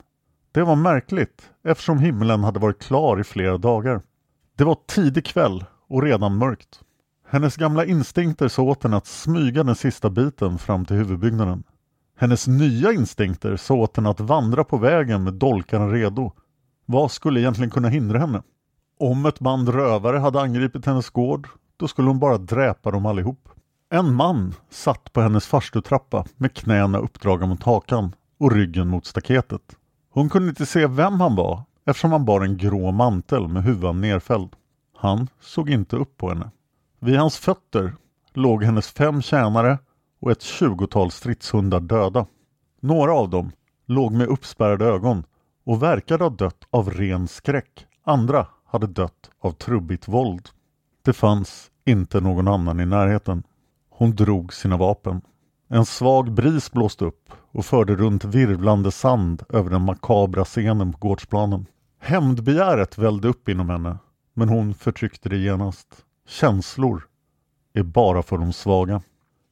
Det 0.51 0.63
var 0.63 0.75
märkligt 0.75 1.49
eftersom 1.63 1.99
himlen 1.99 2.43
hade 2.43 2.59
varit 2.59 2.83
klar 2.83 3.19
i 3.19 3.23
flera 3.23 3.57
dagar. 3.57 4.01
Det 4.59 4.65
var 4.65 4.77
tidig 4.87 5.25
kväll 5.25 5.65
och 5.87 6.03
redan 6.03 6.37
mörkt. 6.37 6.79
Hennes 7.27 7.55
gamla 7.55 7.85
instinkter 7.85 8.47
sa 8.47 8.61
åt 8.61 8.83
henne 8.83 8.97
att 8.97 9.07
smyga 9.07 9.63
den 9.63 9.75
sista 9.75 10.09
biten 10.09 10.57
fram 10.57 10.85
till 10.85 10.95
huvudbyggnaden. 10.95 11.63
Hennes 12.17 12.47
nya 12.47 12.91
instinkter 12.91 13.57
sa 13.57 13.73
åt 13.73 13.97
henne 13.97 14.09
att 14.09 14.19
vandra 14.19 14.63
på 14.63 14.77
vägen 14.77 15.23
med 15.23 15.33
dolkarna 15.33 15.87
redo. 15.87 16.31
Vad 16.85 17.11
skulle 17.11 17.39
egentligen 17.39 17.69
kunna 17.69 17.87
hindra 17.87 18.19
henne? 18.19 18.41
Om 18.99 19.25
ett 19.25 19.39
band 19.39 19.69
rövare 19.69 20.17
hade 20.17 20.41
angripit 20.41 20.85
hennes 20.85 21.09
gård, 21.09 21.47
då 21.77 21.87
skulle 21.87 22.07
hon 22.07 22.19
bara 22.19 22.37
dräpa 22.37 22.91
dem 22.91 23.05
allihop. 23.05 23.49
En 23.89 24.13
man 24.13 24.53
satt 24.69 25.13
på 25.13 25.21
hennes 25.21 25.47
farstutrappa 25.47 26.25
med 26.37 26.53
knäna 26.53 26.97
uppdragna 26.97 27.45
mot 27.45 27.63
hakan 27.63 28.15
och 28.39 28.51
ryggen 28.51 28.87
mot 28.87 29.05
staketet. 29.05 29.75
Hon 30.09 30.29
kunde 30.29 30.49
inte 30.49 30.65
se 30.65 30.87
vem 30.87 31.21
han 31.21 31.35
var 31.35 31.63
eftersom 31.89 32.11
han 32.11 32.25
bar 32.25 32.41
en 32.41 32.57
grå 32.57 32.91
mantel 32.91 33.47
med 33.47 33.63
huvan 33.63 34.01
nerfälld. 34.01 34.55
Han 34.97 35.27
såg 35.41 35.69
inte 35.69 35.95
upp 35.95 36.17
på 36.17 36.29
henne. 36.29 36.51
Vid 36.99 37.17
hans 37.17 37.37
fötter 37.37 37.95
låg 38.33 38.63
hennes 38.63 38.91
fem 38.91 39.21
tjänare 39.21 39.77
och 40.21 40.31
ett 40.31 40.41
tjugotal 40.41 41.11
stridshundar 41.11 41.79
döda. 41.79 42.25
Några 42.79 43.13
av 43.13 43.29
dem 43.29 43.51
låg 43.85 44.11
med 44.13 44.27
uppspärrade 44.27 44.85
ögon 44.85 45.23
och 45.65 45.83
verkade 45.83 46.23
ha 46.23 46.29
dött 46.29 46.67
av 46.69 46.89
ren 46.89 47.27
skräck. 47.27 47.85
Andra 48.03 48.47
hade 48.65 48.87
dött 48.87 49.29
av 49.41 49.51
trubbigt 49.51 50.07
våld. 50.07 50.49
Det 51.05 51.13
fanns 51.13 51.71
inte 51.85 52.21
någon 52.21 52.47
annan 52.47 52.79
i 52.79 52.85
närheten. 52.85 53.43
Hon 53.89 54.15
drog 54.15 54.53
sina 54.53 54.77
vapen. 54.77 55.21
En 55.67 55.85
svag 55.85 56.31
bris 56.31 56.71
blåste 56.71 57.05
upp 57.05 57.31
och 57.51 57.65
förde 57.65 57.95
runt 57.95 58.25
virvlande 58.25 58.91
sand 58.91 59.43
över 59.49 59.69
den 59.69 59.81
makabra 59.81 60.45
scenen 60.45 60.93
på 60.93 60.97
gårdsplanen. 61.07 61.65
Hämndbegäret 61.99 62.97
vällde 62.97 63.27
upp 63.27 63.49
inom 63.49 63.69
henne, 63.69 63.97
men 64.33 64.49
hon 64.49 64.73
förtryckte 64.73 65.29
det 65.29 65.37
genast. 65.37 66.05
Känslor. 66.27 67.07
är 67.73 67.83
bara 67.83 68.23
för 68.23 68.37
de 68.37 68.53
svaga. 68.53 69.01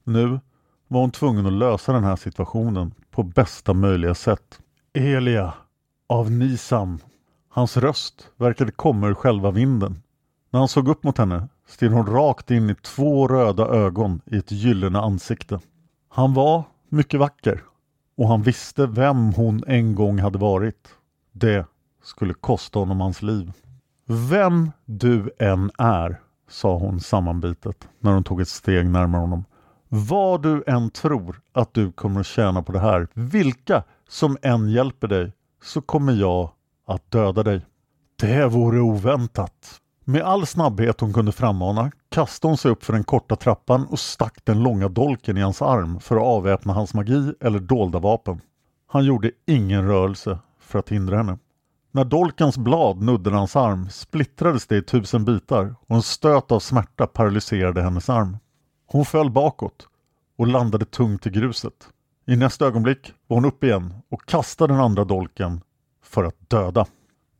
Nu 0.04 0.40
var 0.88 1.02
hon 1.02 1.12
tvungen 1.12 1.46
att 1.46 1.54
lösa 1.54 1.94
den 1.94 2.04
här 2.04 2.16
situationen 2.16 2.94
på 3.12 3.24
bästa 3.24 3.74
möjliga 3.74 4.16
sätt. 4.16 4.60
Elia 4.94 5.54
av 6.10 6.32
Nisam. 6.32 7.00
Hans 7.50 7.78
röst 7.78 8.30
verkade 8.36 8.72
komma 8.72 9.08
ur 9.08 9.14
själva 9.14 9.52
vinden. 9.52 10.04
När 10.50 10.60
han 10.60 10.68
såg 10.68 10.88
upp 10.88 11.04
mot 11.04 11.18
henne 11.18 11.48
stirrade 11.68 11.96
hon 11.96 12.06
rakt 12.06 12.52
in 12.52 12.70
i 12.70 12.76
två 12.76 13.28
röda 13.28 13.68
ögon 13.68 14.22
i 14.26 14.38
ett 14.38 14.52
gyllene 14.52 15.00
ansikte. 15.00 15.60
Han 16.10 16.34
var 16.34 16.64
mycket 16.90 17.20
vacker 17.20 17.64
och 18.18 18.28
han 18.28 18.42
visste 18.42 18.88
vem 18.88 19.34
hon 19.34 19.64
en 19.68 19.96
gång 19.96 20.20
hade 20.20 20.38
varit. 20.38 20.88
Det 21.32 21.66
skulle 22.08 22.34
kosta 22.34 22.80
honom 22.80 23.02
hans 23.02 23.22
liv. 23.22 23.52
Vem 24.06 24.72
du 24.86 25.32
än 25.40 25.72
är, 25.78 26.22
sa 26.50 26.78
hon 26.78 27.00
sammanbitet 27.00 27.88
när 28.00 28.14
hon 28.14 28.24
tog 28.24 28.42
ett 28.42 28.50
steg 28.50 28.90
närmare 28.90 29.20
honom. 29.20 29.46
Vad 29.90 30.42
du 30.42 30.64
än 30.68 30.90
tror 30.90 31.42
att 31.54 31.74
du 31.74 31.92
kommer 31.92 32.20
att 32.20 32.26
tjäna 32.26 32.64
på 32.64 32.72
det 32.72 32.80
här, 32.80 33.08
vilka 33.14 33.84
som 34.10 34.38
än 34.42 34.70
hjälper 34.70 35.08
dig, 35.08 35.32
så 35.64 35.82
kommer 35.82 36.14
jag 36.14 36.50
att 36.88 37.12
döda 37.12 37.44
dig. 37.44 37.66
Det 38.16 38.46
vore 38.46 38.80
oväntat. 38.80 39.82
Med 40.04 40.22
all 40.22 40.46
snabbhet 40.46 41.02
hon 41.02 41.14
kunde 41.14 41.32
frammana 41.32 41.92
kastade 42.10 42.52
hon 42.52 42.58
sig 42.58 42.72
upp 42.72 42.84
för 42.84 42.94
den 42.94 43.04
korta 43.04 43.36
trappan 43.36 43.86
och 43.86 44.00
stack 44.00 44.38
den 44.44 44.64
långa 44.64 44.88
dolken 44.88 45.38
i 45.38 45.42
hans 45.42 45.62
arm 45.62 46.00
för 46.00 46.16
att 46.16 46.24
avväpna 46.24 46.74
hans 46.74 46.94
magi 46.94 47.34
eller 47.40 47.60
dolda 47.60 48.00
vapen. 48.00 48.42
Han 48.88 49.06
gjorde 49.06 49.32
ingen 49.46 49.88
rörelse 49.88 50.40
för 50.60 50.80
att 50.80 50.90
hindra 50.90 51.18
henne. 51.18 51.38
När 51.98 52.06
dolkens 52.06 52.58
blad 52.58 53.02
nuddade 53.02 53.38
hans 53.38 53.56
arm 53.56 53.90
splittrades 53.90 54.68
det 54.68 54.78
i 54.78 54.82
tusen 54.82 55.26
bitar 55.26 55.76
och 55.88 55.96
en 55.96 56.02
stöt 56.02 56.52
av 56.52 56.60
smärta 56.60 57.08
paralyserade 57.08 57.82
hennes 57.82 58.10
arm. 58.10 58.38
Hon 58.88 59.06
föll 59.06 59.32
bakåt 59.32 59.88
och 60.38 60.48
landade 60.48 60.86
tungt 60.86 61.28
i 61.28 61.30
gruset. 61.30 61.74
I 62.28 62.36
nästa 62.36 62.66
ögonblick 62.66 63.14
var 63.28 63.38
hon 63.38 63.46
upp 63.46 63.64
igen 63.64 63.94
och 64.12 64.26
kastade 64.26 64.74
den 64.74 64.82
andra 64.82 65.04
dolken 65.04 65.62
för 66.04 66.24
att 66.24 66.50
döda. 66.50 66.86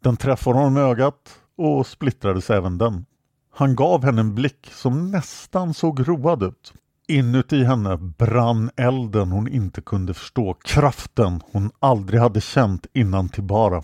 Den 0.04 0.18
träffade 0.18 0.58
honom 0.58 0.78
i 0.78 0.82
ögat 0.82 1.40
och 1.58 1.88
splittrades 1.88 2.50
även 2.50 2.78
den. 2.78 3.06
Han 3.54 3.76
gav 3.76 4.04
henne 4.04 4.22
en 4.22 4.36
blick 4.36 4.70
som 4.72 5.12
nästan 5.12 5.74
såg 5.74 6.08
road 6.08 6.44
ut. 6.44 6.74
Inuti 7.08 7.64
henne 7.64 7.98
brann 7.98 8.72
elden 8.76 9.32
hon 9.32 9.48
inte 9.48 9.82
kunde 9.82 10.14
förstå, 10.14 10.54
kraften 10.54 11.42
hon 11.52 11.72
aldrig 11.80 12.22
hade 12.22 12.42
känt 12.42 12.86
innan 12.94 13.30
Tibara. 13.30 13.84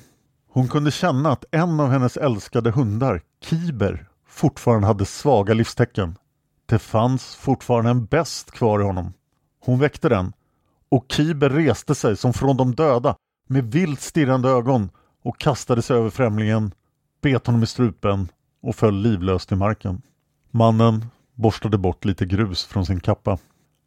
Hon 0.53 0.67
kunde 0.67 0.91
känna 0.91 1.31
att 1.31 1.45
en 1.51 1.79
av 1.79 1.89
hennes 1.89 2.17
älskade 2.17 2.71
hundar, 2.71 3.21
Kiber, 3.43 4.07
fortfarande 4.27 4.87
hade 4.87 5.05
svaga 5.05 5.53
livstecken. 5.53 6.15
Det 6.65 6.79
fanns 6.79 7.35
fortfarande 7.35 7.91
en 7.91 8.05
bäst 8.05 8.51
kvar 8.51 8.79
i 8.79 8.83
honom. 8.83 9.13
Hon 9.65 9.79
väckte 9.79 10.09
den 10.09 10.33
och 10.89 11.05
Kiber 11.09 11.49
reste 11.49 11.95
sig 11.95 12.17
som 12.17 12.33
från 12.33 12.57
de 12.57 12.75
döda 12.75 13.15
med 13.47 13.71
vilt 13.71 14.01
stirrande 14.01 14.49
ögon 14.49 14.89
och 15.23 15.39
kastade 15.39 15.81
sig 15.81 15.97
över 15.97 16.09
främlingen, 16.09 16.71
bet 17.21 17.47
honom 17.47 17.63
i 17.63 17.67
strupen 17.67 18.27
och 18.61 18.75
föll 18.75 18.95
livlös 18.95 19.45
till 19.45 19.57
marken. 19.57 20.01
Mannen 20.51 21.05
borstade 21.35 21.77
bort 21.77 22.05
lite 22.05 22.25
grus 22.25 22.65
från 22.65 22.85
sin 22.85 22.99
kappa. 22.99 23.37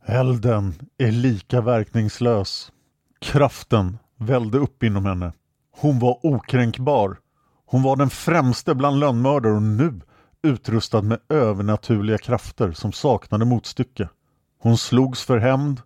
Elden 0.07 0.75
är 0.99 1.13
lika 1.13 1.61
verkningslös. 1.61 2.73
Kraften 3.21 3.99
välde 4.17 4.59
upp 4.59 4.83
inom 4.83 5.07
henne. 5.07 5.33
Hon 5.79 5.99
var 5.99 6.19
okränkbar. 6.23 7.19
Hon 7.67 7.83
var 7.83 7.97
den 7.97 8.11
främste 8.11 8.75
bland 8.75 9.01
lönnmördare 9.01 9.53
och 9.53 9.63
nu 9.63 10.01
utrustad 10.43 11.03
med 11.03 11.19
övernaturliga 11.29 12.19
krafter 12.19 12.73
som 12.73 12.93
saknade 12.93 13.45
motstycke. 13.45 14.09
Hon 14.59 14.79
slogs 14.79 15.23
för 15.23 15.39
hämnd 15.39 15.81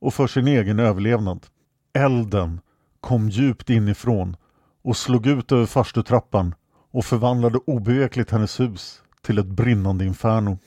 och 0.00 0.14
för 0.14 0.26
sin 0.26 0.48
egen 0.48 0.78
överlevnad. 0.78 1.46
Elden 1.92 2.60
kom 3.00 3.28
djupt 3.28 3.70
inifrån 3.70 4.36
och 4.84 4.96
slog 4.96 5.26
ut 5.26 5.52
över 5.52 5.66
farstutrappan 5.66 6.54
och 6.92 7.04
förvandlade 7.04 7.58
obevekligt 7.66 8.30
hennes 8.30 8.60
hus 8.60 9.02
till 9.22 9.38
ett 9.38 9.46
brinnande 9.46 10.04
inferno. 10.04 10.58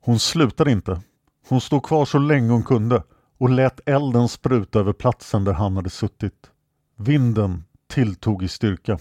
Hon 0.00 0.18
slutade 0.18 0.70
inte. 0.70 1.00
Hon 1.48 1.60
stod 1.60 1.82
kvar 1.82 2.04
så 2.04 2.18
länge 2.18 2.52
hon 2.52 2.62
kunde 2.62 3.02
och 3.38 3.50
lät 3.50 3.88
elden 3.88 4.28
spruta 4.28 4.78
över 4.78 4.92
platsen 4.92 5.44
där 5.44 5.52
han 5.52 5.76
hade 5.76 5.90
suttit. 5.90 6.50
Vinden 6.96 7.64
tilltog 7.88 8.42
i 8.42 8.48
styrka. 8.48 8.98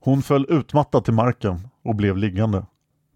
Hon 0.00 0.22
föll 0.22 0.46
utmattad 0.48 1.04
till 1.04 1.14
marken 1.14 1.68
och 1.84 1.94
blev 1.94 2.16
liggande. 2.16 2.66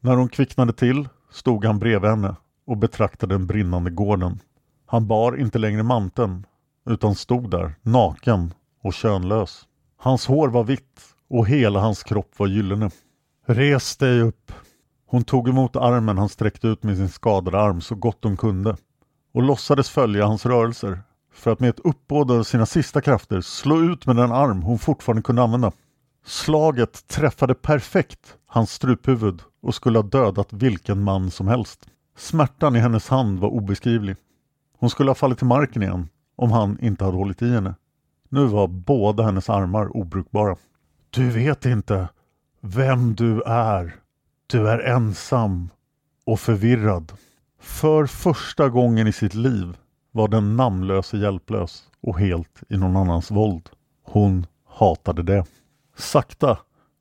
När 0.01 0.17
hon 0.17 0.29
kvicknade 0.29 0.73
till 0.73 1.09
stod 1.31 1.65
han 1.65 1.79
bredvid 1.79 2.11
henne 2.11 2.37
och 2.67 2.77
betraktade 2.77 3.35
den 3.35 3.47
brinnande 3.47 3.91
gården. 3.91 4.39
Han 4.87 5.07
bar 5.07 5.37
inte 5.41 5.59
längre 5.59 5.83
manteln 5.83 6.47
utan 6.87 7.15
stod 7.15 7.51
där 7.51 7.75
naken 7.83 8.55
och 8.83 8.95
könlös. 8.95 9.67
Hans 9.97 10.27
hår 10.27 10.49
var 10.49 10.65
vitt 10.65 11.01
och 11.29 11.49
hela 11.49 11.81
hans 11.81 12.03
kropp 12.03 12.31
var 12.37 12.47
gyllene. 12.47 12.91
Res 13.47 13.97
dig 13.97 14.21
upp! 14.21 14.53
Hon 15.07 15.25
tog 15.25 15.49
emot 15.49 15.77
armen 15.77 16.19
han 16.19 16.29
sträckte 16.29 16.69
ut 16.69 16.83
med 16.83 16.97
sin 16.97 17.09
skadade 17.09 17.61
arm 17.61 17.81
så 17.81 17.95
gott 17.95 18.19
hon 18.23 18.37
kunde 18.37 18.77
och 19.33 19.43
låtsades 19.43 19.91
följa 19.91 20.27
hans 20.27 20.47
rörelser 20.47 21.03
för 21.41 21.53
att 21.53 21.61
med 21.61 21.71
ett 21.71 21.81
uppbåd 21.81 22.31
av 22.31 22.43
sina 22.43 22.67
sista 22.67 23.01
krafter 23.01 23.41
slå 23.41 23.81
ut 23.81 24.07
med 24.07 24.17
den 24.17 24.33
arm 24.33 24.63
hon 24.63 24.79
fortfarande 24.79 25.23
kunde 25.23 25.43
använda. 25.43 25.73
Slaget 26.25 27.09
träffade 27.09 27.55
perfekt 27.55 28.37
hans 28.47 28.73
struphuvud 28.73 29.43
och 29.63 29.75
skulle 29.75 29.99
ha 29.99 30.03
dödat 30.03 30.53
vilken 30.53 31.03
man 31.03 31.31
som 31.31 31.49
helst. 31.49 31.89
Smärtan 32.17 32.77
i 32.77 32.79
hennes 32.79 33.09
hand 33.09 33.39
var 33.39 33.49
obeskrivlig. 33.49 34.17
Hon 34.79 34.91
skulle 34.91 35.11
ha 35.11 35.15
fallit 35.15 35.39
till 35.39 35.47
marken 35.47 35.83
igen 35.83 36.09
om 36.37 36.53
han 36.53 36.79
inte 36.81 37.05
hade 37.05 37.17
hållit 37.17 37.43
i 37.43 37.53
henne. 37.53 37.75
Nu 38.29 38.47
var 38.47 38.69
båda 38.69 39.23
hennes 39.23 39.51
armar 39.51 39.97
obrukbara. 39.97 40.57
Du 41.11 41.31
vet 41.31 41.67
inte 41.67 42.09
vem 42.61 43.15
du 43.15 43.43
är. 43.43 43.97
Du 44.47 44.69
är 44.69 44.79
ensam 44.79 45.69
och 46.27 46.41
förvirrad. 46.41 47.13
För 47.61 48.07
första 48.07 48.69
gången 48.69 49.07
i 49.07 49.13
sitt 49.13 49.35
liv 49.35 49.77
var 50.13 50.29
den 50.29 50.57
namnlöse 50.57 51.17
hjälplös 51.17 51.83
och 52.03 52.19
helt 52.19 52.63
i 52.69 52.77
någon 52.77 52.97
annans 52.97 53.31
våld. 53.31 53.71
Hon 54.03 54.47
hatade 54.65 55.23
det. 55.23 55.45
Sakta 55.97 56.59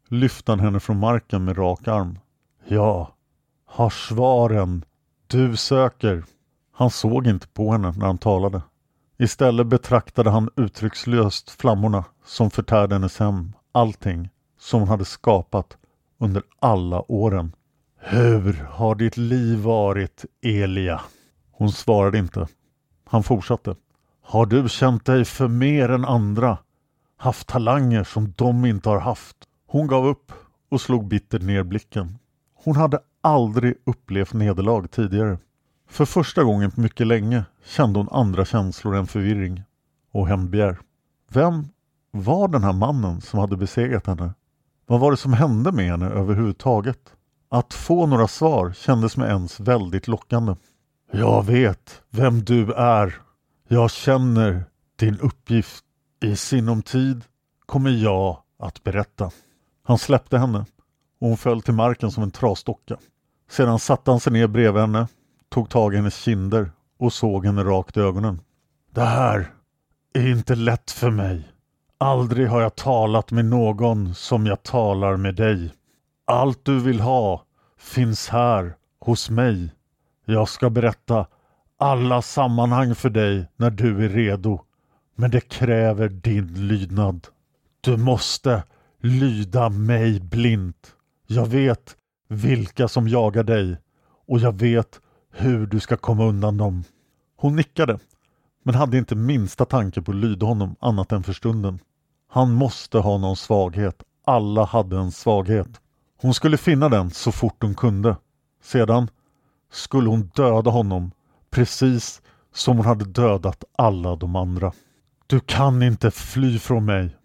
lyfte 0.09 0.51
han 0.51 0.59
henne 0.59 0.79
från 0.79 0.99
marken 0.99 1.45
med 1.45 1.57
rak 1.57 1.87
arm. 1.87 2.19
Ja, 2.67 3.15
har 3.65 3.89
svaren 3.89 4.85
du 5.27 5.55
söker. 5.55 6.23
Han 6.71 6.89
såg 6.89 7.27
inte 7.27 7.47
på 7.47 7.71
henne 7.71 7.93
när 7.97 8.05
han 8.05 8.17
talade. 8.17 8.61
Istället 9.17 9.67
betraktade 9.67 10.29
han 10.29 10.49
uttryckslöst 10.55 11.49
flammorna 11.49 12.05
som 12.25 12.51
förtärde 12.51 12.95
hennes 12.95 13.19
hem, 13.19 13.53
allting 13.71 14.29
som 14.59 14.79
hon 14.79 14.89
hade 14.89 15.05
skapat 15.05 15.77
under 16.17 16.43
alla 16.59 17.11
åren. 17.11 17.55
Hur 17.97 18.53
har 18.69 18.95
ditt 18.95 19.17
liv 19.17 19.59
varit, 19.59 20.25
Elia? 20.41 21.01
Hon 21.51 21.71
svarade 21.71 22.17
inte. 22.17 22.47
Han 23.11 23.23
fortsatte. 23.23 23.75
Har 24.21 24.45
du 24.45 24.69
känt 24.69 25.05
dig 25.05 25.25
för 25.25 25.47
mer 25.47 25.89
än 25.89 26.05
andra? 26.05 26.57
Haft 27.17 27.47
talanger 27.47 28.03
som 28.03 28.33
de 28.37 28.65
inte 28.65 28.89
har 28.89 28.99
haft? 28.99 29.37
Hon 29.67 29.87
gav 29.87 30.07
upp 30.07 30.31
och 30.71 30.81
slog 30.81 31.07
bittert 31.07 31.41
ner 31.41 31.63
blicken. 31.63 32.17
Hon 32.63 32.75
hade 32.75 32.99
aldrig 33.21 33.75
upplevt 33.85 34.33
nederlag 34.33 34.87
tidigare. 34.91 35.37
För 35.87 36.05
första 36.05 36.43
gången 36.43 36.71
på 36.71 36.81
mycket 36.81 37.07
länge 37.07 37.43
kände 37.65 37.99
hon 37.99 38.09
andra 38.11 38.45
känslor 38.45 38.95
än 38.95 39.07
förvirring 39.07 39.63
och 40.11 40.27
hämndbegär. 40.27 40.79
Vem 41.31 41.67
var 42.11 42.47
den 42.47 42.63
här 42.63 42.73
mannen 42.73 43.21
som 43.21 43.39
hade 43.39 43.57
besegrat 43.57 44.07
henne? 44.07 44.33
Vad 44.85 44.99
var 44.99 45.11
det 45.11 45.17
som 45.17 45.33
hände 45.33 45.71
med 45.71 45.85
henne 45.85 46.05
överhuvudtaget? 46.09 47.13
Att 47.49 47.73
få 47.73 48.05
några 48.05 48.27
svar 48.27 48.73
kändes 48.77 49.17
med 49.17 49.29
ens 49.29 49.59
väldigt 49.59 50.07
lockande. 50.07 50.55
Jag 51.11 51.45
vet 51.45 52.01
vem 52.09 52.43
du 52.43 52.73
är. 52.73 53.15
Jag 53.67 53.91
känner 53.91 54.63
din 54.95 55.19
uppgift. 55.19 55.85
I 56.23 56.35
sinom 56.35 56.81
tid 56.81 57.23
kommer 57.65 57.89
jag 57.89 58.37
att 58.59 58.83
berätta. 58.83 59.31
Han 59.83 59.97
släppte 59.97 60.37
henne 60.37 60.65
och 61.21 61.27
hon 61.27 61.37
föll 61.37 61.61
till 61.61 61.73
marken 61.73 62.11
som 62.11 62.23
en 62.23 62.31
trasdocka. 62.31 62.97
Sedan 63.49 63.79
satte 63.79 64.11
han 64.11 64.19
sig 64.19 64.33
ner 64.33 64.47
bredvid 64.47 64.81
henne, 64.81 65.07
tog 65.49 65.69
tag 65.69 65.93
i 65.93 65.97
hennes 65.97 66.15
kinder 66.15 66.71
och 66.99 67.13
såg 67.13 67.45
henne 67.45 67.63
rakt 67.63 67.97
i 67.97 67.99
ögonen. 67.99 68.41
Det 68.93 69.05
här 69.05 69.51
är 70.13 70.27
inte 70.27 70.55
lätt 70.55 70.91
för 70.91 71.09
mig. 71.09 71.47
Aldrig 71.97 72.47
har 72.47 72.61
jag 72.61 72.75
talat 72.75 73.31
med 73.31 73.45
någon 73.45 74.15
som 74.15 74.45
jag 74.45 74.63
talar 74.63 75.17
med 75.17 75.35
dig. 75.35 75.73
Allt 76.25 76.65
du 76.65 76.79
vill 76.79 76.99
ha 76.99 77.43
finns 77.79 78.29
här 78.29 78.75
hos 78.99 79.29
mig. 79.29 79.73
Jag 80.29 80.49
ska 80.49 80.69
berätta 80.69 81.27
alla 81.77 82.21
sammanhang 82.21 82.95
för 82.95 83.09
dig 83.09 83.47
när 83.55 83.69
du 83.69 84.05
är 84.05 84.09
redo. 84.09 84.61
Men 85.15 85.31
det 85.31 85.41
kräver 85.41 86.09
din 86.09 86.67
lydnad. 86.67 87.27
Du 87.81 87.97
måste 87.97 88.63
lyda 89.01 89.69
mig 89.69 90.19
blint. 90.19 90.95
Jag 91.27 91.45
vet 91.45 91.95
vilka 92.27 92.87
som 92.87 93.07
jagar 93.07 93.43
dig 93.43 93.77
och 94.27 94.39
jag 94.39 94.59
vet 94.59 94.99
hur 95.31 95.67
du 95.67 95.79
ska 95.79 95.97
komma 95.97 96.25
undan 96.25 96.57
dem. 96.57 96.83
Hon 97.37 97.55
nickade, 97.55 97.99
men 98.63 98.75
hade 98.75 98.97
inte 98.97 99.15
minsta 99.15 99.65
tanke 99.65 100.01
på 100.01 100.11
att 100.11 100.17
lyda 100.17 100.45
honom 100.45 100.75
annat 100.79 101.11
än 101.11 101.23
för 101.23 101.33
stunden. 101.33 101.79
Han 102.27 102.53
måste 102.53 102.97
ha 102.97 103.17
någon 103.17 103.35
svaghet. 103.35 104.03
Alla 104.25 104.65
hade 104.65 104.97
en 104.97 105.11
svaghet. 105.11 105.81
Hon 106.21 106.33
skulle 106.33 106.57
finna 106.57 106.89
den 106.89 107.09
så 107.09 107.31
fort 107.31 107.63
hon 107.63 107.75
kunde. 107.75 108.15
Sedan 108.63 109.09
skulle 109.71 110.09
hon 110.09 110.31
döda 110.35 110.71
honom 110.71 111.11
precis 111.49 112.21
som 112.53 112.77
hon 112.77 112.85
hade 112.85 113.05
dödat 113.05 113.63
alla 113.77 114.15
de 114.15 114.35
andra. 114.35 114.71
Du 115.27 115.39
kan 115.39 115.83
inte 115.83 116.11
fly 116.11 116.59
från 116.59 116.85
mig. 116.85 117.15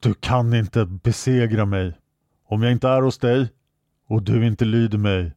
Du 0.00 0.14
kan 0.14 0.54
inte 0.54 0.84
besegra 0.86 1.64
mig. 1.64 1.98
Om 2.48 2.62
jag 2.62 2.72
inte 2.72 2.88
är 2.88 3.02
hos 3.02 3.18
dig 3.18 3.48
och 4.08 4.22
du 4.22 4.46
inte 4.46 4.64
lyder 4.64 4.98
mig, 4.98 5.32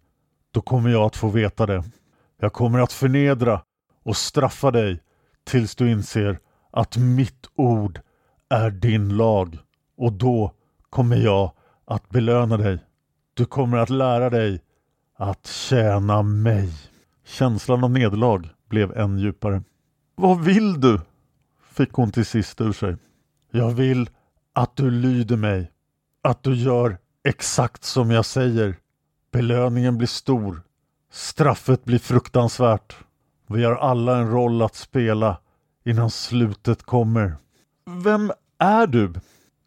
då 0.51 0.62
kommer 0.62 0.89
jag 0.89 1.04
att 1.04 1.15
få 1.15 1.28
veta 1.28 1.65
det. 1.65 1.84
Jag 2.39 2.54
kommer 2.54 2.80
att 2.80 2.93
förnedra 2.93 3.62
och 4.04 4.17
straffa 4.17 4.71
dig 4.71 5.01
tills 5.43 5.75
du 5.75 5.91
inser 5.91 6.39
att 6.71 6.97
mitt 6.97 7.49
ord 7.56 7.99
är 8.49 8.71
din 8.71 9.17
lag 9.17 9.58
och 9.97 10.13
då 10.13 10.51
kommer 10.89 11.17
jag 11.17 11.51
att 11.86 12.10
belöna 12.10 12.58
dig. 12.58 12.80
Du 13.34 13.45
kommer 13.45 13.78
att 13.78 13.89
lära 13.89 14.30
dig 14.30 14.62
att 15.17 15.47
tjäna 15.47 16.21
mig. 16.21 16.73
Känslan 17.25 17.84
av 17.84 17.91
nederlag 17.91 18.49
blev 18.69 18.97
än 18.97 19.17
djupare. 19.19 19.63
Vad 20.15 20.43
vill 20.43 20.82
du? 20.82 21.01
fick 21.71 21.93
hon 21.93 22.12
till 22.12 22.25
sist 22.25 22.62
ur 22.62 22.73
sig. 22.73 22.97
Jag 23.51 23.71
vill 23.71 24.10
att 24.54 24.75
du 24.75 24.91
lyder 24.91 25.38
mig. 25.38 25.71
Att 26.21 26.43
du 26.43 26.56
gör 26.56 26.97
exakt 27.23 27.84
som 27.84 28.12
jag 28.12 28.25
säger. 28.25 28.75
Belöningen 29.32 29.97
blir 29.97 30.08
stor. 30.08 30.62
Straffet 31.12 31.86
blir 31.86 31.99
fruktansvärt. 31.99 32.95
Vi 33.47 33.63
har 33.63 33.75
alla 33.75 34.17
en 34.17 34.32
roll 34.32 34.62
att 34.62 34.75
spela 34.75 35.38
innan 35.86 36.12
slutet 36.12 36.84
kommer. 36.84 37.36
Vem 38.04 38.32
är 38.60 38.88
du? 38.88 39.13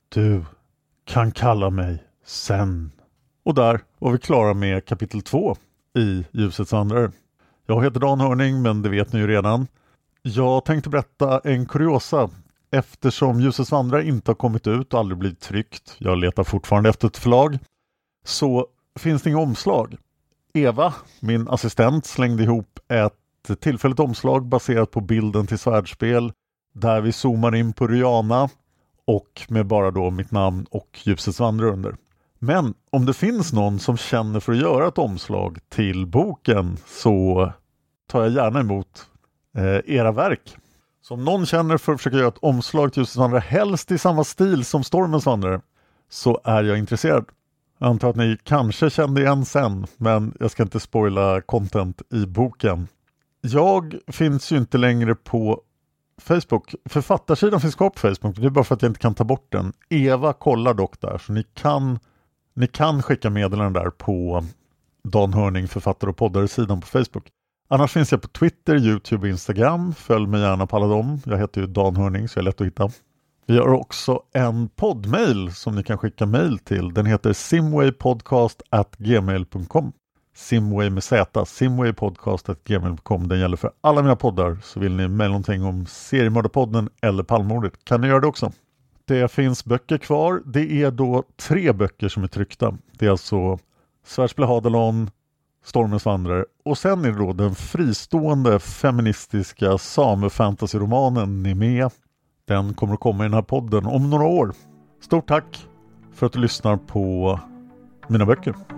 Du 0.08 0.44
kan 1.04 1.32
kalla 1.32 1.70
mig 1.70 2.04
sen. 2.24 2.92
Och 3.48 3.54
där 3.54 3.80
var 3.98 4.12
vi 4.12 4.18
klara 4.18 4.54
med 4.54 4.84
kapitel 4.84 5.22
2 5.22 5.56
i 5.98 6.24
Ljusets 6.30 6.72
vandrare. 6.72 7.12
Jag 7.66 7.84
heter 7.84 8.00
Dan 8.00 8.20
Hörning, 8.20 8.62
men 8.62 8.82
det 8.82 8.88
vet 8.88 9.12
ni 9.12 9.20
ju 9.20 9.26
redan. 9.26 9.66
Jag 10.22 10.64
tänkte 10.64 10.90
berätta 10.90 11.38
en 11.38 11.66
kuriosa 11.66 12.30
eftersom 12.70 13.40
Ljusets 13.40 13.72
vandrare 13.72 14.06
inte 14.06 14.30
har 14.30 14.34
kommit 14.36 14.66
ut 14.66 14.94
och 14.94 15.00
aldrig 15.00 15.18
blivit 15.18 15.40
tryckt. 15.40 15.96
Jag 15.98 16.18
letar 16.18 16.44
fortfarande 16.44 16.88
efter 16.88 17.06
ett 17.06 17.16
förlag. 17.16 17.58
Så 18.24 18.66
finns 18.98 19.22
det 19.22 19.30
inga 19.30 19.38
omslag. 19.38 19.96
Eva, 20.54 20.94
min 21.20 21.48
assistent, 21.48 22.06
slängde 22.06 22.42
ihop 22.42 22.78
ett 22.88 23.60
tillfälligt 23.60 24.00
omslag 24.00 24.46
baserat 24.46 24.90
på 24.90 25.00
bilden 25.00 25.46
till 25.46 25.58
svärdspel 25.58 26.32
där 26.74 27.00
vi 27.00 27.12
zoomar 27.12 27.54
in 27.54 27.72
på 27.72 27.86
Rihanna 27.86 28.48
och 29.04 29.42
med 29.48 29.66
bara 29.66 29.90
då 29.90 30.10
mitt 30.10 30.30
namn 30.30 30.66
och 30.70 30.98
Ljusets 31.04 31.40
vandrare 31.40 31.70
under. 31.70 31.96
Men 32.38 32.74
om 32.90 33.06
det 33.06 33.14
finns 33.14 33.52
någon 33.52 33.78
som 33.78 33.96
känner 33.96 34.40
för 34.40 34.52
att 34.52 34.58
göra 34.58 34.88
ett 34.88 34.98
omslag 34.98 35.58
till 35.68 36.06
boken 36.06 36.76
så 36.86 37.52
tar 38.06 38.22
jag 38.22 38.32
gärna 38.32 38.60
emot 38.60 39.06
eh, 39.56 39.94
era 39.96 40.12
verk. 40.12 40.56
Så 41.02 41.14
om 41.14 41.24
någon 41.24 41.46
känner 41.46 41.78
för 41.78 41.92
att 41.92 42.00
försöka 42.00 42.16
göra 42.16 42.28
ett 42.28 42.38
omslag 42.38 42.92
till 42.92 43.00
Ljusets 43.00 43.16
vandrare, 43.16 43.40
helst 43.40 43.90
i 43.90 43.98
samma 43.98 44.24
stil 44.24 44.64
som 44.64 44.84
Stormens 44.84 45.26
vandrare, 45.26 45.60
så 46.08 46.40
är 46.44 46.64
jag 46.64 46.78
intresserad. 46.78 47.24
Jag 47.78 47.88
antar 47.88 48.10
att 48.10 48.16
ni 48.16 48.38
kanske 48.42 48.90
kände 48.90 49.20
igen 49.20 49.44
sen, 49.44 49.86
men 49.96 50.36
jag 50.40 50.50
ska 50.50 50.62
inte 50.62 50.80
spoila 50.80 51.40
content 51.40 52.02
i 52.12 52.26
boken. 52.26 52.88
Jag 53.40 53.94
finns 54.06 54.52
ju 54.52 54.56
inte 54.56 54.78
längre 54.78 55.14
på 55.14 55.60
Facebook. 56.20 56.74
Författarsidan 56.84 57.60
finns 57.60 57.74
kvar 57.74 57.90
på 57.90 57.98
Facebook, 57.98 58.36
det 58.36 58.46
är 58.46 58.50
bara 58.50 58.64
för 58.64 58.74
att 58.74 58.82
jag 58.82 58.90
inte 58.90 59.00
kan 59.00 59.14
ta 59.14 59.24
bort 59.24 59.52
den. 59.52 59.72
Eva 59.88 60.32
kollar 60.32 60.74
dock 60.74 61.00
där, 61.00 61.18
så 61.18 61.32
ni 61.32 61.42
kan, 61.42 61.98
ni 62.58 62.66
kan 62.66 63.02
skicka 63.02 63.30
meddelanden 63.30 63.82
där 63.82 63.90
på 63.90 64.44
Dan 65.04 65.34
Hörning, 65.34 65.68
författare 65.68 66.10
och 66.10 66.16
poddare-sidan 66.16 66.80
på 66.80 66.86
Facebook. 66.86 67.28
Annars 67.68 67.92
finns 67.92 68.12
jag 68.12 68.22
på 68.22 68.28
Twitter, 68.28 68.76
Youtube 68.76 69.22
och 69.22 69.28
Instagram. 69.28 69.94
Följ 69.94 70.26
mig 70.26 70.40
gärna 70.40 70.66
på 70.66 70.76
alla 70.76 70.86
dem. 70.86 71.20
Jag 71.24 71.38
heter 71.38 71.60
ju 71.60 71.66
Dan 71.66 71.96
Hörning 71.96 72.28
så 72.28 72.38
jag 72.38 72.42
är 72.42 72.44
lätt 72.44 72.60
att 72.60 72.66
hitta. 72.66 72.90
Vi 73.46 73.58
har 73.58 73.68
också 73.68 74.22
en 74.34 74.68
poddmail 74.68 75.54
som 75.54 75.74
ni 75.74 75.82
kan 75.82 75.98
skicka 75.98 76.26
mail 76.26 76.58
till. 76.58 76.94
Den 76.94 77.06
heter 77.06 77.32
simwaypodcast@gmail.com. 77.32 79.92
Simway 80.36 80.90
med 80.90 81.02
Z, 81.02 81.44
simwaypodcast.gmail.com. 81.46 83.28
Den 83.28 83.40
gäller 83.40 83.56
för 83.56 83.70
alla 83.80 84.02
mina 84.02 84.16
poddar. 84.16 84.58
Så 84.62 84.80
vill 84.80 84.96
ni 84.96 85.08
mejla 85.08 85.28
någonting 85.28 85.64
om 85.64 85.86
seriemördarpodden 85.86 86.88
eller 87.02 87.22
Palmordet 87.22 87.84
kan 87.84 88.00
ni 88.00 88.08
göra 88.08 88.20
det 88.20 88.26
också. 88.26 88.52
Det 89.08 89.32
finns 89.32 89.64
böcker 89.64 89.98
kvar. 89.98 90.42
Det 90.44 90.82
är 90.82 90.90
då 90.90 91.22
tre 91.36 91.72
böcker 91.72 92.08
som 92.08 92.22
är 92.22 92.28
tryckta. 92.28 92.78
Det 92.98 93.06
är 93.06 93.10
alltså 93.10 93.58
Svärdspel 94.06 94.44
Hadelon, 94.44 95.10
Stormens 95.64 96.04
vandrare 96.04 96.44
och 96.64 96.78
sen 96.78 97.04
är 97.04 97.12
det 97.12 97.18
då 97.18 97.32
den 97.32 97.54
fristående 97.54 98.58
feministiska 98.58 99.78
samefantasyromanen 99.78 101.42
Nimea. 101.42 101.90
Den 102.48 102.74
kommer 102.74 102.94
att 102.94 103.00
komma 103.00 103.24
i 103.24 103.26
den 103.26 103.34
här 103.34 103.42
podden 103.42 103.86
om 103.86 104.10
några 104.10 104.26
år. 104.26 104.52
Stort 105.00 105.28
tack 105.28 105.66
för 106.14 106.26
att 106.26 106.32
du 106.32 106.40
lyssnar 106.40 106.76
på 106.76 107.40
mina 108.08 108.26
böcker. 108.26 108.77